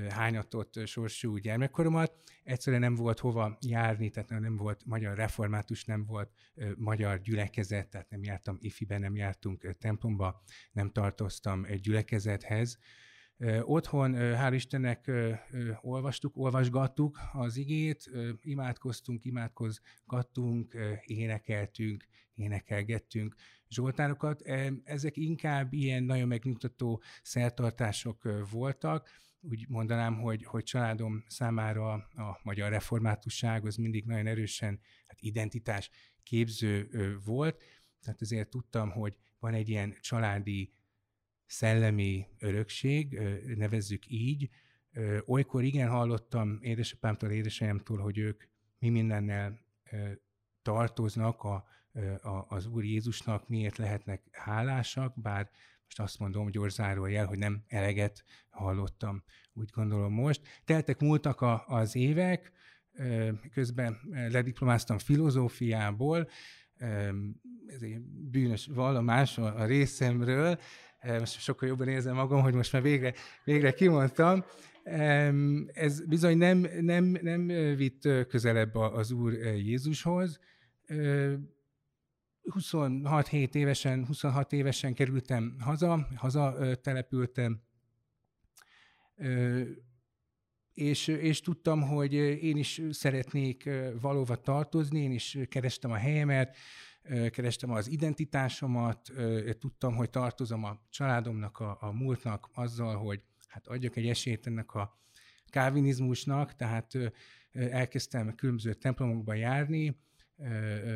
[0.09, 2.13] hányatott sorsú gyermekkoromat.
[2.43, 6.31] Egyszerűen nem volt hova járni, tehát nem volt magyar református, nem volt
[6.77, 10.43] magyar gyülekezet, tehát nem jártam ifiben, nem jártunk templomba,
[10.73, 12.79] nem tartoztam egy gyülekezethez.
[13.62, 15.11] Otthon, hál' Istennek
[15.80, 18.11] olvastuk, olvasgattuk az igét,
[18.41, 23.34] imádkoztunk, imádkozgattunk, énekeltünk, énekelgettünk
[23.68, 24.43] zsoltárokat.
[24.84, 29.09] Ezek inkább ilyen nagyon megnyugtató szertartások voltak.
[29.41, 35.91] Úgy mondanám, hogy, hogy családom számára a magyar reformátusság az mindig nagyon erősen hát identitás
[36.22, 36.88] képző
[37.24, 37.62] volt,
[38.01, 40.72] tehát ezért tudtam, hogy van egy ilyen családi
[41.51, 43.21] szellemi örökség,
[43.57, 44.49] nevezzük így.
[45.27, 48.45] Olykor igen hallottam édesapámtól, édesanyámtól, hogy ők
[48.79, 49.61] mi mindennel
[50.63, 51.65] tartoznak a,
[52.23, 55.51] a, az Úr Jézusnak, miért lehetnek hálásak, bár
[55.85, 59.23] most azt mondom gyors zárójel, hogy nem eleget hallottam,
[59.53, 60.41] úgy gondolom most.
[60.65, 62.53] Teltek múltak a, az évek,
[63.53, 66.29] közben lediplomáztam filozófiából,
[67.67, 70.59] ez egy bűnös vallomás a részemről,
[71.01, 74.45] most sokkal jobban érzem magam, hogy most már végre, végre kimondtam.
[75.73, 77.47] Ez bizony nem, nem, nem
[77.77, 80.41] vitt közelebb az Úr Jézushoz.
[82.43, 87.61] 26 évesen, 26 évesen kerültem haza, haza települtem,
[90.75, 93.71] és, és tudtam, hogy én is szeretnék
[94.01, 96.57] valóva tartozni, én is kerestem a helyemet,
[97.31, 99.11] kerestem az identitásomat,
[99.59, 104.75] tudtam, hogy tartozom a családomnak, a, a múltnak azzal, hogy hát adjak egy esélyt ennek
[104.75, 104.99] a
[105.47, 106.93] kávinizmusnak, tehát
[107.53, 109.99] elkezdtem különböző templomokba járni,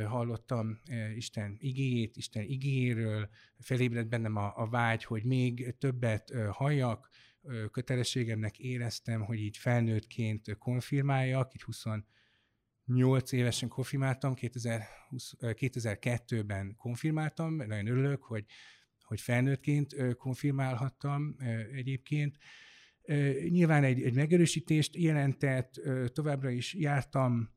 [0.06, 0.80] hallottam
[1.14, 3.28] Isten igéjét, Isten igéjéről,
[3.58, 7.08] felébredt bennem a, a vágy, hogy még többet halljak,
[7.70, 11.84] kötelességemnek éreztem, hogy így felnőttként konfirmáljak, így 20
[12.86, 18.44] 8 évesen konfirmáltam, 2020, 2002-ben konfirmáltam, nagyon örülök, hogy,
[19.02, 21.36] hogy felnőttként konfirmálhattam
[21.72, 22.36] egyébként.
[23.48, 25.80] Nyilván egy, egy megerősítést jelentett,
[26.12, 27.50] továbbra is jártam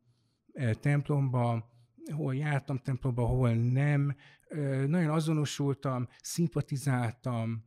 [0.80, 1.72] templomba,
[2.14, 4.16] hol jártam templomba, hol nem.
[4.88, 7.67] Nagyon azonosultam, szimpatizáltam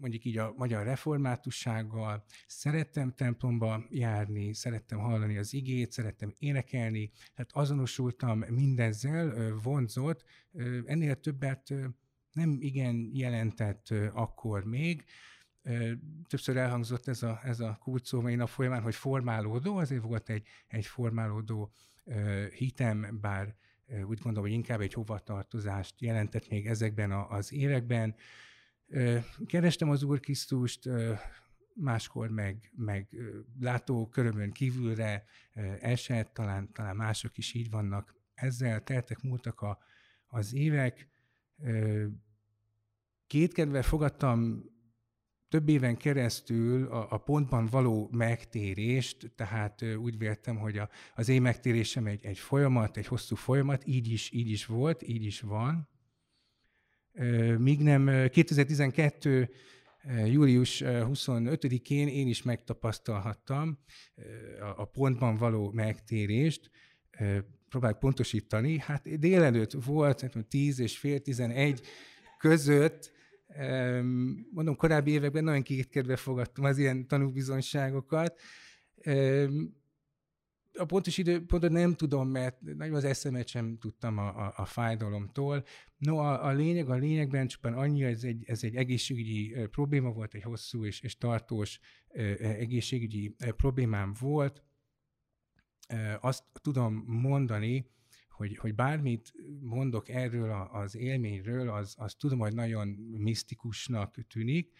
[0.00, 7.50] mondjuk így a magyar reformátussággal, szerettem templomba járni, szerettem hallani az igét, szerettem énekelni, tehát
[7.52, 10.24] azonosultam mindezzel, vonzott,
[10.84, 11.74] ennél többet
[12.32, 15.04] nem igen jelentett akkor még,
[16.28, 20.46] többször elhangzott ez a, ez a kulcsszó mai nap folyamán, hogy formálódó, azért volt egy,
[20.68, 21.72] egy formálódó
[22.54, 23.56] hitem, bár
[23.88, 28.14] úgy gondolom, hogy inkább egy hovatartozást jelentett még ezekben a, az években.
[29.46, 30.88] Kerestem az Úr Krisztust,
[31.74, 33.08] máskor meg, meg
[33.60, 35.24] látókörömön kívülre
[35.80, 38.14] esett, talán, talán mások is így vannak.
[38.34, 39.78] Ezzel teltek, múltak a,
[40.26, 41.08] az évek.
[43.26, 44.64] Kétkedve fogadtam
[45.48, 51.42] több éven keresztül a, a pontban való megtérést, tehát úgy véltem, hogy a, az én
[51.42, 55.88] megtérésem egy, egy folyamat, egy hosszú folyamat, így is, így is volt, így is van.
[57.58, 59.50] Míg nem 2012
[60.26, 63.78] július 25-én én is megtapasztalhattam
[64.76, 66.70] a pontban való megtérést,
[67.68, 71.80] próbálok pontosítani, hát délelőtt volt, 10 és fél 11
[72.38, 73.14] között
[74.50, 78.40] mondom, korábbi években nagyon kétkedve fogadtam az ilyen tanúbizonyságokat.
[80.78, 85.64] A pontos időpontot nem tudom, mert nagyon az eszemet sem tudtam a, a, a fájdalomtól.
[85.96, 90.34] No, a, a lényeg, a lényegben csupán annyi, ez egy, ez egy egészségügyi probléma volt,
[90.34, 91.80] egy hosszú és, és tartós
[92.38, 94.62] egészségügyi problémám volt.
[96.20, 97.90] Azt tudom mondani,
[98.28, 104.72] hogy, hogy bármit mondok erről az élményről, az, az tudom, hogy nagyon misztikusnak tűnik.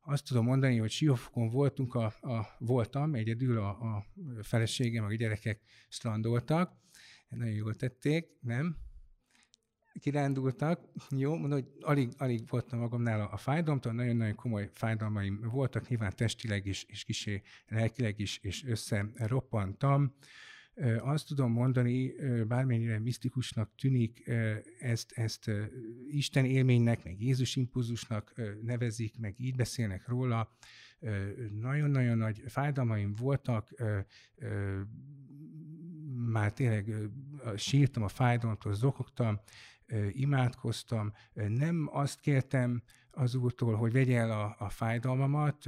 [0.00, 4.06] Azt tudom mondani, hogy Siófokon voltunk, a, a, voltam, egyedül a, a
[4.42, 6.72] feleségem, a gyerekek strandoltak,
[7.28, 8.76] nagyon jól tették, nem?
[9.98, 10.80] kirándultak,
[11.10, 16.12] jó, mondom, hogy alig, alig voltam magamnál a, a fájdalomtól, nagyon-nagyon komoly fájdalmaim voltak, nyilván
[16.16, 20.14] testileg is, és kisé lelkileg is, és összeroppantam.
[20.98, 22.12] Azt tudom mondani,
[22.48, 24.30] bármennyire misztikusnak tűnik,
[24.80, 25.50] ezt, ezt
[26.08, 30.56] Isten élménynek, meg Jézus impulzusnak nevezik, meg így beszélnek róla.
[31.60, 33.68] Nagyon-nagyon nagy fájdalmaim voltak,
[36.30, 36.94] már tényleg
[37.56, 39.40] sírtam a fájdalomtól, zokogtam,
[40.12, 42.82] imádkoztam, nem azt kértem
[43.18, 45.64] az úrtól, hogy vegye el a, a fájdalmamat,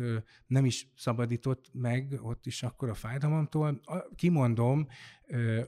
[0.46, 3.80] nem is szabadított meg ott is akkor a fájdalmamtól.
[4.14, 4.86] Kimondom,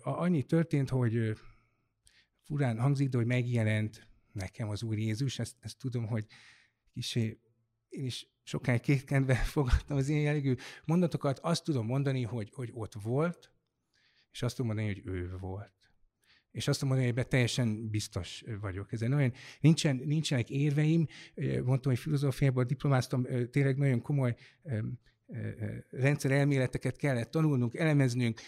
[0.03, 1.37] annyi történt, hogy
[2.43, 6.26] furán hangzik, de hogy megjelent nekem az Úr Jézus, ezt, ezt tudom, hogy
[6.93, 7.41] kisé
[7.89, 10.55] én is sokáig kétkedve fogadtam az ilyen jellegű
[10.85, 13.53] mondatokat, azt tudom mondani, hogy, hogy ott volt,
[14.30, 15.91] és azt tudom mondani, hogy ő volt
[16.53, 18.93] és azt mondani, hogy ebben teljesen biztos vagyok.
[18.93, 21.07] Ezen nagyon, nincsen, nincsenek érveim,
[21.65, 24.35] mondtam, hogy filozófiából diplomáztam, tényleg nagyon komoly
[25.91, 28.41] rendszerelméleteket kellett tanulnunk, elemeznünk,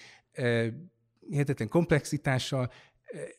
[1.28, 2.72] hihetetlen komplexitással,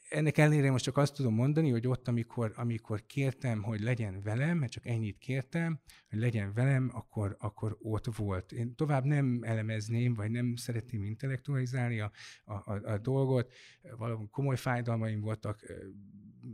[0.10, 4.58] ennek ellenére most csak azt tudom mondani, hogy ott, amikor, amikor kértem, hogy legyen velem,
[4.58, 8.52] mert csak ennyit kértem, hogy legyen velem, akkor, akkor ott volt.
[8.52, 12.12] Én tovább nem elemezném, vagy nem szeretném intellektualizálni a,
[12.44, 13.54] a, a, a dolgot.
[13.98, 15.60] Valóban komoly fájdalmaim voltak,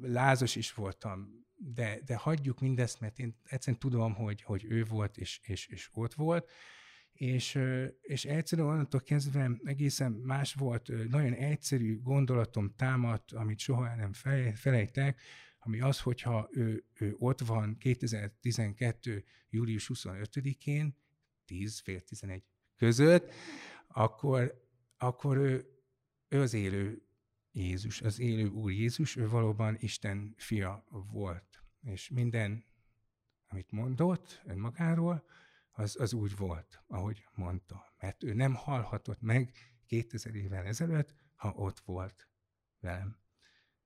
[0.01, 5.17] lázos is voltam, de, de hagyjuk mindezt, mert én egyszerűen tudom, hogy, hogy ő volt,
[5.17, 6.49] és, és, és ott volt
[7.22, 7.59] és,
[8.01, 14.13] és egyszerűen onnantól kezdve egészen más volt, nagyon egyszerű gondolatom támadt, amit soha nem
[14.55, 15.22] felejtek,
[15.59, 19.24] ami az, hogyha ő, ő ott van 2012.
[19.49, 20.95] július 25-én,
[21.45, 22.43] 10 fél 11
[22.76, 23.34] között,
[23.88, 24.67] akkor,
[24.97, 25.65] akkor ő,
[26.28, 27.01] ő az élő
[27.51, 31.63] Jézus, az élő Úr Jézus, ő valóban Isten fia volt.
[31.82, 32.63] És minden,
[33.47, 35.24] amit mondott önmagáról,
[35.72, 37.93] az, az úgy volt, ahogy mondta.
[37.99, 39.51] Mert ő nem halhatott meg
[39.86, 42.28] 2000 évvel ezelőtt, ha ott volt
[42.80, 43.17] velem.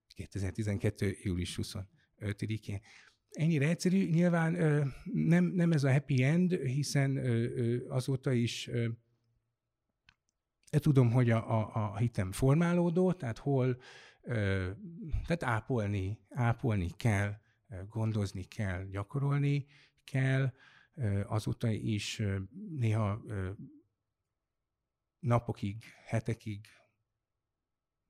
[0.08, 1.16] 2012.
[1.24, 2.82] július 25-én.
[3.30, 4.54] Ennyire egyszerű, nyilván
[5.14, 7.18] nem, nem ez a happy end, hiszen
[7.90, 8.88] azóta is ö,
[10.70, 13.78] tudom, hogy a, a, a hitem formálódó, tehát hol,
[15.26, 17.34] tehát ápolni, ápolni kell,
[17.90, 19.66] gondozni kell, gyakorolni
[20.04, 20.54] kell,
[21.26, 22.22] azóta is
[22.70, 23.22] néha
[25.20, 26.68] napokig, hetekig,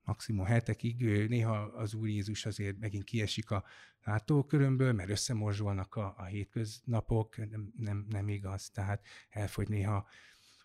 [0.03, 3.63] maximum hetekig, néha az Úr Jézus azért megint kiesik a
[4.03, 10.07] látókörömből, mert összemorzsolnak a, a hétköznapok, nem, nem, nem igaz, tehát elfogy néha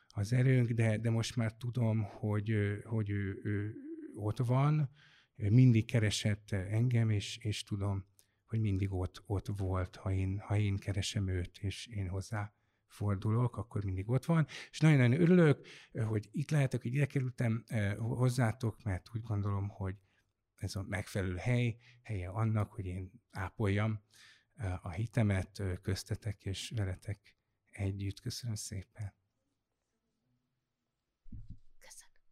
[0.09, 2.55] az erőnk, de, de most már tudom, hogy,
[2.85, 3.75] hogy ő, ő
[4.15, 4.91] ott van,
[5.35, 8.07] mindig keresett engem, és, és tudom,
[8.51, 12.55] hogy mindig ott, ott volt, ha én, ha én keresem őt, és én hozzá
[12.87, 14.47] fordulok, akkor mindig ott van.
[14.71, 17.65] És nagyon-nagyon örülök, hogy itt lehetek, hogy ide kerültem
[17.99, 19.95] hozzátok, mert úgy gondolom, hogy
[20.55, 24.03] ez a megfelelő hely, helye annak, hogy én ápoljam
[24.83, 27.37] a hitemet köztetek és veletek
[27.71, 28.21] együtt.
[28.21, 29.15] Köszönöm szépen.
[31.79, 32.23] Köszönöm.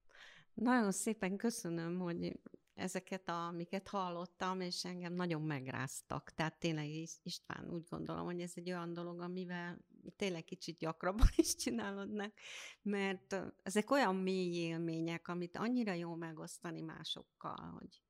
[0.54, 2.40] Nagyon szépen köszönöm, hogy
[2.78, 6.30] ezeket, amiket hallottam, és engem nagyon megráztak.
[6.34, 6.88] Tehát tényleg
[7.22, 9.78] István úgy gondolom, hogy ez egy olyan dolog, amivel
[10.16, 12.32] tényleg kicsit gyakrabban is csinálodnak,
[12.82, 18.02] mert ezek olyan mély élmények, amit annyira jó megosztani másokkal, hogy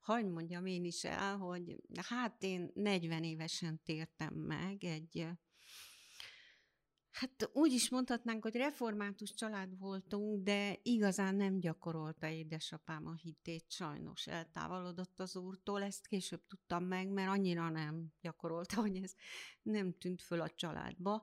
[0.00, 1.76] hagyd mondjam én is el, hogy
[2.08, 5.28] hát én 40 évesen tértem meg egy
[7.20, 13.64] Hát úgy is mondhatnánk, hogy református család voltunk, de igazán nem gyakorolta édesapám a hitét,
[13.70, 19.14] sajnos eltávolodott az úrtól, ezt később tudtam meg, mert annyira nem gyakorolta, hogy ez
[19.62, 21.22] nem tűnt föl a családba.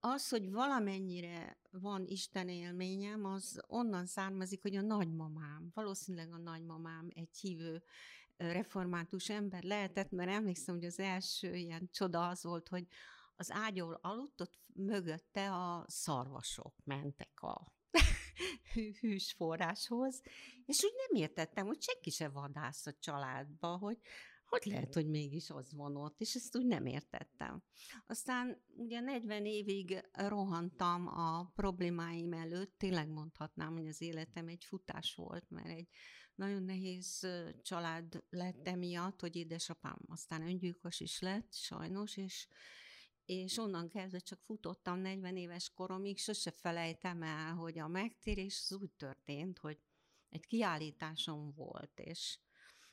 [0.00, 7.08] Az, hogy valamennyire van Isten élményem, az onnan származik, hogy a nagymamám, valószínűleg a nagymamám
[7.14, 7.82] egy hívő
[8.36, 12.86] református ember lehetett, mert emlékszem, hogy az első ilyen csoda az volt, hogy
[13.36, 17.72] az ágyól aludt, ott mögötte a szarvasok mentek a
[19.00, 20.20] hűs forráshoz,
[20.64, 23.98] és úgy nem értettem, hogy senki se vadász a családba, hogy
[24.44, 27.62] hogy lehet, hogy mégis az van ott, és ezt úgy nem értettem.
[28.06, 35.14] Aztán ugye 40 évig rohantam a problémáim előtt, tényleg mondhatnám, hogy az életem egy futás
[35.14, 35.88] volt, mert egy
[36.34, 37.28] nagyon nehéz
[37.62, 42.48] család lett emiatt, hogy édesapám aztán öngyilkos is lett, sajnos, és
[43.24, 48.76] és onnan kezdve csak futottam 40 éves koromig, sose felejtem el, hogy a megtérés az
[48.80, 49.78] úgy történt, hogy
[50.28, 52.38] egy kiállításom volt, és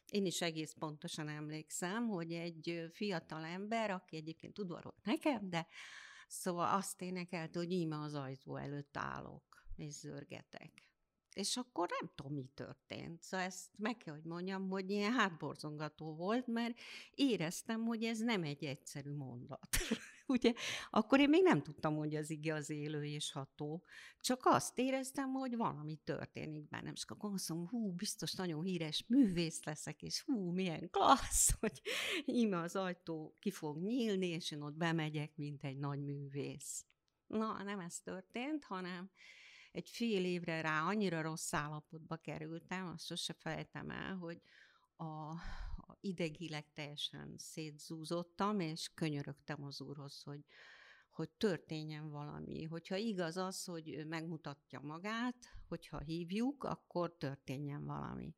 [0.06, 5.68] én is egész pontosan emlékszem, hogy egy fiatal ember, aki egyébként udvarolt nekem, de
[6.28, 10.90] szóval azt énekelt, hogy íme az ajtó előtt állok, és zörgetek.
[11.34, 13.22] És akkor nem tudom, mi történt.
[13.22, 16.80] Szóval ezt meg kell, hogy mondjam, hogy ilyen hátborzongató volt, mert
[17.12, 19.68] éreztem, hogy ez nem egy egyszerű mondat.
[20.32, 20.54] Ugye,
[20.90, 23.84] akkor én még nem tudtam, hogy az ige az élő és ható.
[24.20, 26.94] Csak azt éreztem, hogy valami történik bennem.
[26.94, 31.82] És akkor azt mondom, hú, biztos nagyon híres művész leszek, és hú, milyen klassz, hogy
[32.26, 36.86] íme az ajtó ki fog nyílni, és én ott bemegyek, mint egy nagy művész.
[37.28, 39.12] Na, nem ez történt, hanem
[39.72, 44.42] egy fél évre rá annyira rossz állapotba kerültem, azt sose felejtem el, hogy
[44.96, 45.36] a,
[46.02, 50.46] idegileg teljesen szétzúzottam, és könyörögtem az úrhoz, hogy,
[51.10, 52.64] hogy történjen valami.
[52.64, 55.36] Hogyha igaz az, hogy megmutatja magát,
[55.68, 58.36] hogyha hívjuk, akkor történjen valami.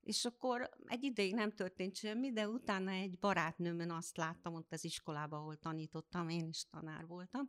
[0.00, 4.84] És akkor egy ideig nem történt semmi, de utána egy barátnőmön azt láttam ott az
[4.84, 7.48] iskolában, ahol tanítottam, én is tanár voltam,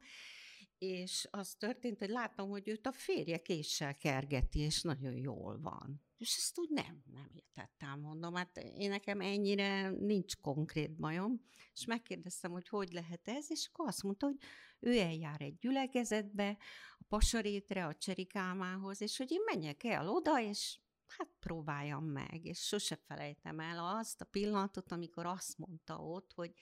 [0.78, 6.02] és az történt, hogy láttam, hogy őt a férje késsel kergeti, és nagyon jól van.
[6.18, 11.42] És ezt úgy nem, nem értettem, mondom, hát én nekem ennyire nincs konkrét bajom,
[11.74, 14.38] és megkérdeztem, hogy hogy lehet ez, és akkor azt mondta, hogy
[14.80, 16.58] ő eljár egy gyülekezetbe,
[16.98, 22.60] a pasarétre, a cserikámához, és hogy én menjek el oda, és hát próbáljam meg, és
[22.60, 26.54] sose felejtem el azt a pillanatot, amikor azt mondta ott, hogy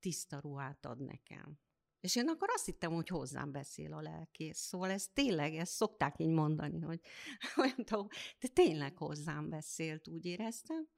[0.00, 1.58] tiszta ruhát ad nekem.
[2.00, 4.58] És én akkor azt hittem, hogy hozzám beszél a lelkész.
[4.58, 7.00] Szóval ez tényleg, ezt szokták így mondani, hogy
[7.62, 10.88] olyan dolog, de tényleg hozzám beszélt, úgy éreztem.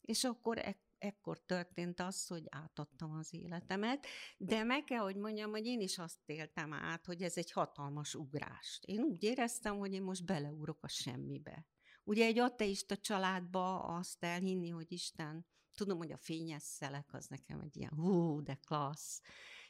[0.00, 5.50] És akkor e- ekkor történt az, hogy átadtam az életemet, de meg kell, hogy mondjam,
[5.50, 8.84] hogy én is azt éltem át, hogy ez egy hatalmas ugrást.
[8.84, 11.66] Én úgy éreztem, hogy én most beleúrok a semmibe.
[12.04, 17.60] Ugye egy ateista családba azt elhinni, hogy Isten, tudom, hogy a fényes szelek az nekem
[17.60, 19.20] egy ilyen hú, de klassz,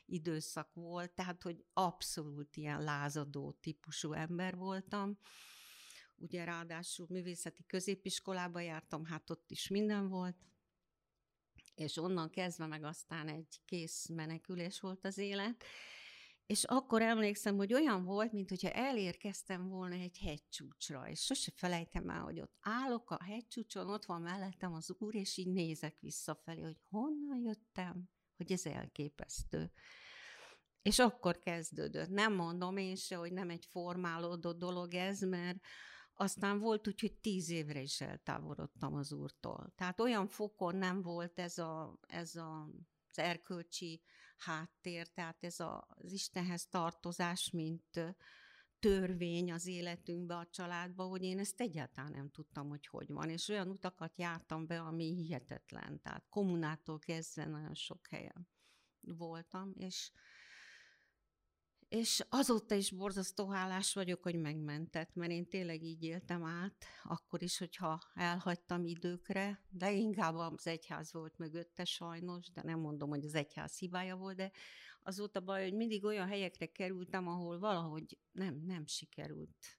[0.08, 5.18] időszak volt, tehát hogy abszolút ilyen lázadó típusú ember voltam.
[6.16, 10.36] Ugye ráadásul művészeti középiskolába jártam, hát ott is minden volt,
[11.74, 15.64] és onnan kezdve meg aztán egy kész menekülés volt az élet,
[16.46, 22.10] és akkor emlékszem, hogy olyan volt, mint hogyha elérkeztem volna egy hegycsúcsra, és sose felejtem
[22.10, 26.60] el, hogy ott állok a hegycsúcson, ott van mellettem az úr, és így nézek visszafelé,
[26.60, 28.08] hogy honnan jöttem,
[28.38, 29.72] hogy ez elképesztő.
[30.82, 32.08] És akkor kezdődött.
[32.08, 35.58] Nem mondom én se, hogy nem egy formálódott dolog ez, mert
[36.14, 39.72] aztán volt úgy, hogy tíz évre is eltávolodtam az úrtól.
[39.76, 42.68] Tehát olyan fokon nem volt ez, a, ez a,
[43.08, 44.02] az erkölcsi
[44.36, 48.16] háttér, tehát ez a, az Istenhez tartozás, mint
[48.78, 53.30] törvény az életünkbe, a családba, hogy én ezt egyáltalán nem tudtam, hogy hogy van.
[53.30, 56.00] És olyan utakat jártam be, ami hihetetlen.
[56.02, 58.48] Tehát kommunától kezdve nagyon sok helyen
[59.00, 60.10] voltam, és
[61.88, 67.42] és azóta is borzasztó hálás vagyok, hogy megmentett, mert én tényleg így éltem át, akkor
[67.42, 73.24] is, hogyha elhagytam időkre, de inkább az egyház volt mögötte sajnos, de nem mondom, hogy
[73.24, 74.50] az egyház hibája volt, de
[75.02, 79.78] az volt a baj, hogy mindig olyan helyekre kerültem, ahol valahogy nem, nem sikerült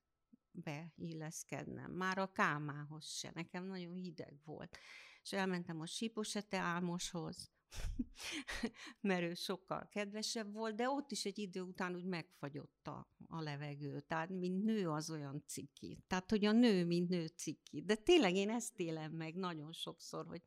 [0.51, 1.91] beilleszkednem.
[1.91, 4.77] Már a kámához se, nekem nagyon hideg volt.
[5.23, 7.51] És elmentem a Síposete Álmoshoz,
[9.01, 13.41] mert ő sokkal kedvesebb volt, de ott is egy idő után úgy megfagyott a, a
[13.41, 13.99] levegő.
[13.99, 16.03] Tehát, mint nő az olyan ciki.
[16.07, 17.81] Tehát, hogy a nő, mint nő ciki.
[17.81, 20.41] De tényleg én ezt élem meg nagyon sokszor, hogy,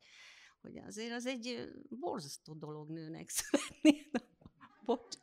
[0.61, 4.09] hogy azért az egy borzasztó dolog nőnek születni.
[4.85, 5.15] Bocs.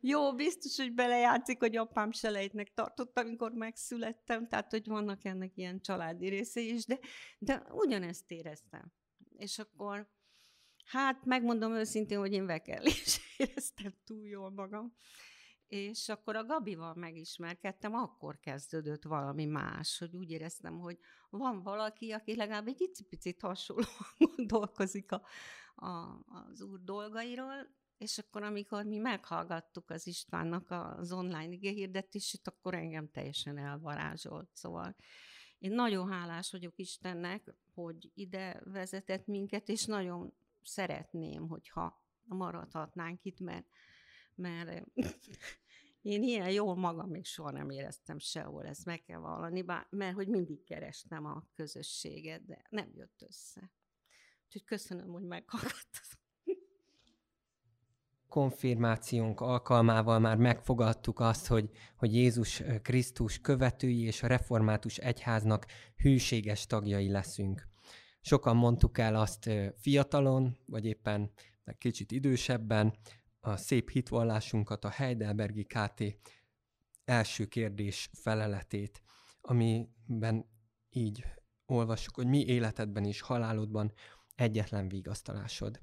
[0.00, 5.80] Jó, biztos, hogy belejátszik, hogy apám selejtnek tartott, amikor megszülettem, tehát, hogy vannak ennek ilyen
[5.80, 6.98] családi részei is, de,
[7.38, 8.92] de ugyanezt éreztem.
[9.36, 10.08] És akkor
[10.88, 14.94] Hát megmondom őszintén, hogy én vekel is éreztem túl jól magam.
[15.66, 20.98] És akkor a Gabival megismerkedtem, akkor kezdődött valami más, hogy úgy éreztem, hogy
[21.30, 23.86] van valaki, aki legalább egy picit hasonlóan
[24.36, 25.22] gondolkozik a,
[25.74, 32.74] a, az úr dolgairól, és akkor, amikor mi meghallgattuk az Istvánnak az online hirdetését, akkor
[32.74, 34.48] engem teljesen elvarázsolt.
[34.52, 34.96] Szóval
[35.58, 43.40] én nagyon hálás vagyok Istennek, hogy ide vezetett minket, és nagyon szeretném, hogyha maradhatnánk itt,
[43.40, 43.66] mert,
[44.34, 44.86] mert
[46.02, 50.14] én ilyen jól magam még soha nem éreztem sehol, ezt meg kell vallani, bár, mert
[50.14, 53.72] hogy mindig kerestem a közösséget, de nem jött össze.
[54.44, 56.07] Úgyhogy köszönöm, hogy meghallgattad.
[58.28, 65.66] Konfirmációnk alkalmával már megfogadtuk azt, hogy, hogy Jézus Krisztus követői és a református egyháznak
[65.96, 67.68] hűséges tagjai leszünk.
[68.20, 71.30] Sokan mondtuk el azt fiatalon, vagy éppen
[71.78, 72.94] kicsit idősebben,
[73.40, 76.02] a szép hitvallásunkat, a Heidelbergi KT
[77.04, 79.02] első kérdés feleletét,
[79.40, 80.46] amiben
[80.90, 81.24] így
[81.66, 83.92] olvassuk, hogy mi életedben és halálodban
[84.34, 85.80] egyetlen vigasztalásod.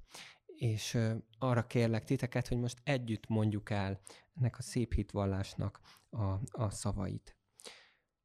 [0.57, 0.97] És
[1.39, 4.01] arra kérlek titeket, hogy most együtt mondjuk el
[4.35, 5.79] ennek a szép hitvallásnak
[6.09, 7.37] a, a szavait.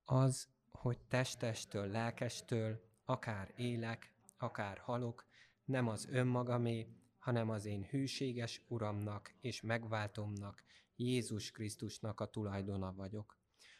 [0.04, 5.26] Az, hogy testestől, lelkestől, akár élek, akár halok,
[5.64, 6.86] nem az önmagamé,
[7.18, 10.62] hanem az én hűséges Uramnak és megváltomnak,
[10.96, 13.38] Jézus Krisztusnak a tulajdona vagyok.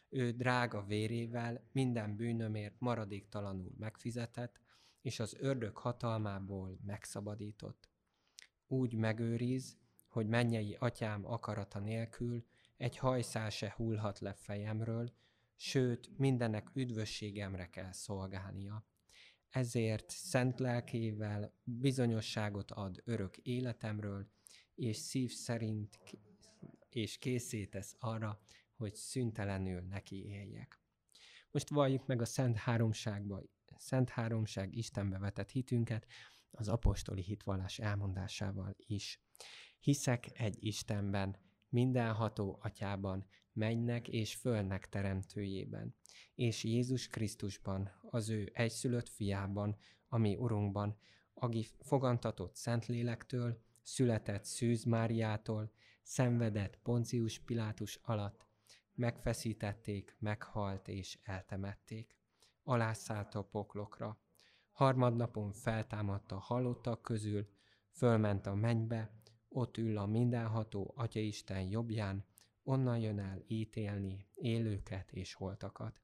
[0.09, 4.59] Ő drága vérével minden bűnömért maradéktalanul megfizetett,
[5.01, 7.90] és az ördög hatalmából megszabadított.
[8.71, 12.45] Úgy megőriz, hogy mennyei atyám akarata nélkül
[12.77, 15.13] egy hajszál se hullhat le fejemről,
[15.55, 18.85] sőt, mindenek üdvösségemre kell szolgálnia
[19.51, 24.27] ezért szent lelkével bizonyosságot ad örök életemről,
[24.75, 25.99] és szív szerint
[26.89, 28.39] és készítesz arra,
[28.73, 30.79] hogy szüntelenül neki éljek.
[31.51, 33.41] Most valljuk meg a Szent Háromságba,
[33.77, 36.05] Szent Háromság Istenbe vetett hitünket,
[36.51, 39.21] az apostoli hitvallás elmondásával is.
[39.79, 41.37] Hiszek egy Istenben,
[41.69, 45.95] mindenható atyában, mennek és fölnek teremtőjében,
[46.35, 49.77] és Jézus Krisztusban, az ő egyszülött fiában,
[50.07, 50.97] ami Urunkban,
[51.33, 55.71] aki fogantatott Szentlélektől, született Szűz Máriától,
[56.01, 58.45] szenvedett Poncius Pilátus alatt,
[58.93, 62.15] megfeszítették, meghalt és eltemették.
[62.63, 64.19] Alászállt a poklokra.
[64.71, 67.47] Harmadnapon feltámadta a halottak közül,
[67.91, 72.25] fölment a mennybe, ott ül a mindenható Atyaisten jobbján,
[72.63, 76.01] onnan jön el ítélni élőket és holtakat.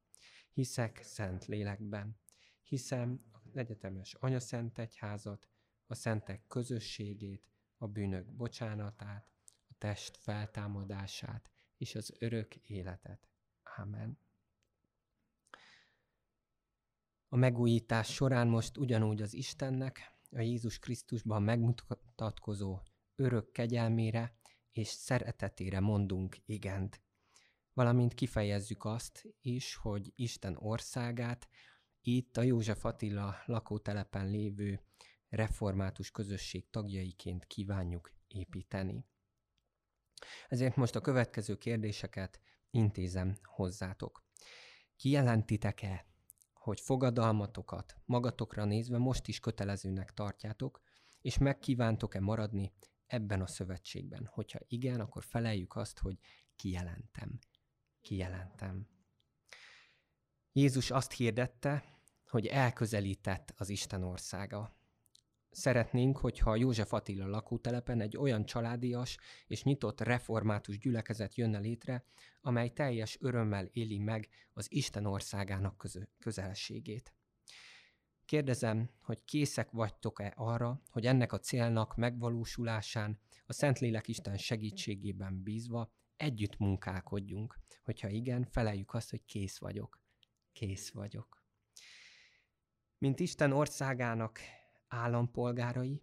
[0.53, 2.19] Hiszek szent lélekben,
[2.63, 5.47] hiszem az egyetemes anyaszent egyházat,
[5.85, 7.43] a szentek közösségét,
[7.77, 9.31] a bűnök bocsánatát,
[9.69, 13.27] a test feltámadását és az örök életet.
[13.75, 14.19] Amen.
[17.29, 22.79] A megújítás során most ugyanúgy az Istennek, a Jézus Krisztusban megmutatkozó
[23.15, 24.37] örök kegyelmére
[24.71, 27.01] és szeretetére mondunk igent.
[27.73, 31.47] Valamint kifejezzük azt is, hogy Isten országát
[32.01, 34.81] itt a József Attila lakótelepen lévő
[35.29, 39.05] református közösség tagjaiként kívánjuk építeni.
[40.47, 44.23] Ezért most a következő kérdéseket intézem hozzátok.
[44.95, 46.05] Kijelentitek-e,
[46.67, 50.81] hogy fogadalmatokat magatokra nézve most is kötelezőnek tartjátok,
[51.21, 52.73] és megkívántok-e maradni
[53.05, 54.25] ebben a szövetségben?
[54.25, 56.17] Hogyha igen, akkor feleljük azt, hogy
[56.55, 57.39] kijelentem.
[58.01, 58.87] kijelentem.
[60.51, 61.83] Jézus azt hirdette,
[62.29, 64.76] hogy elközelített az Isten országa.
[65.51, 69.17] Szeretnénk, hogyha József Attila lakótelepen egy olyan családias
[69.47, 72.05] és nyitott református gyülekezet jönne létre,
[72.41, 77.13] amely teljes örömmel éli meg az Isten országának közö- közelségét.
[78.25, 85.91] Kérdezem, hogy készek vagytok-e arra, hogy ennek a célnak megvalósulásán a Szentlélek Isten segítségében bízva
[86.17, 87.59] együtt munkálkodjunk.
[87.83, 90.01] Hogyha igen, feleljük azt, hogy kész vagyok.
[90.51, 91.45] Kész vagyok.
[92.97, 94.39] Mint Isten országának
[94.87, 96.01] állampolgárai,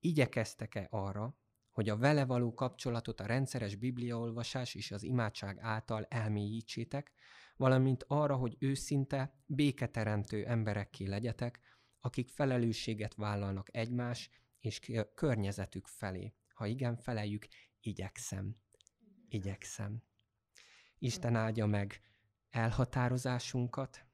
[0.00, 1.36] igyekeztek-e arra,
[1.70, 7.12] hogy a vele való kapcsolatot a rendszeres bibliaolvasás és az imádság által elmélyítsétek,
[7.56, 11.60] valamint arra, hogy őszinte, béketeremtő emberekké legyetek,
[12.00, 14.80] akik felelősséget vállalnak egymás és
[15.14, 16.34] környezetük felé.
[16.54, 17.46] Ha igen, feleljük,
[17.80, 18.56] igyekszem.
[19.28, 20.02] Igyekszem.
[20.98, 22.00] Isten áldja meg
[22.50, 24.06] elhatározásunkat,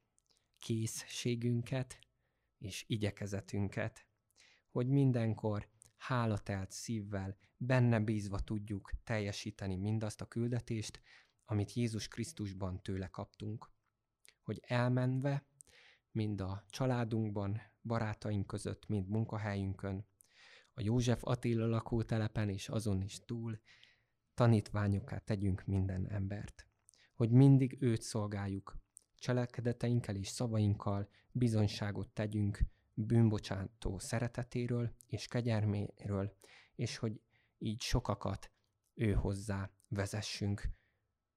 [0.58, 1.98] készségünket
[2.60, 4.06] és igyekezetünket,
[4.70, 11.00] hogy mindenkor hálatelt szívvel, benne bízva tudjuk teljesíteni mindazt a küldetést,
[11.44, 13.70] amit Jézus Krisztusban tőle kaptunk.
[14.42, 15.46] Hogy elmenve,
[16.10, 20.06] mind a családunkban, barátaink között, mind munkahelyünkön,
[20.74, 23.60] a József Attila lakótelepen és azon is túl,
[24.34, 26.66] tanítványoká tegyünk minden embert.
[27.14, 28.78] Hogy mindig őt szolgáljuk,
[29.20, 32.58] cselekedeteinkkel és szavainkkal bizonyságot tegyünk
[32.94, 36.36] bűnbocsátó szeretetéről és kegyerméről,
[36.74, 37.20] és hogy
[37.58, 38.52] így sokakat
[38.94, 40.68] ő hozzá vezessünk.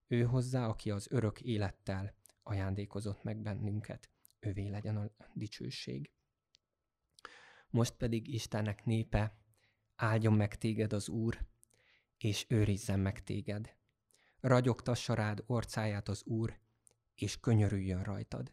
[0.06, 4.10] Ő hozzá, aki az örök élettel ajándékozott meg bennünket.
[4.38, 6.10] Ővé legyen a dicsőség.
[7.70, 9.38] Most pedig Istennek népe,
[9.96, 11.46] áldjon meg téged az Úr,
[12.18, 13.76] és őrizzen meg téged.
[14.40, 16.58] Ragyogtassa rád orcáját az Úr,
[17.14, 18.52] és könyörüljön rajtad.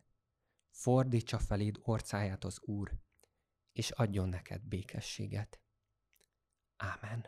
[0.69, 2.99] Fordítsa feléd orcáját az Úr,
[3.71, 5.61] és adjon neked békességet.
[6.77, 7.25] Ámen.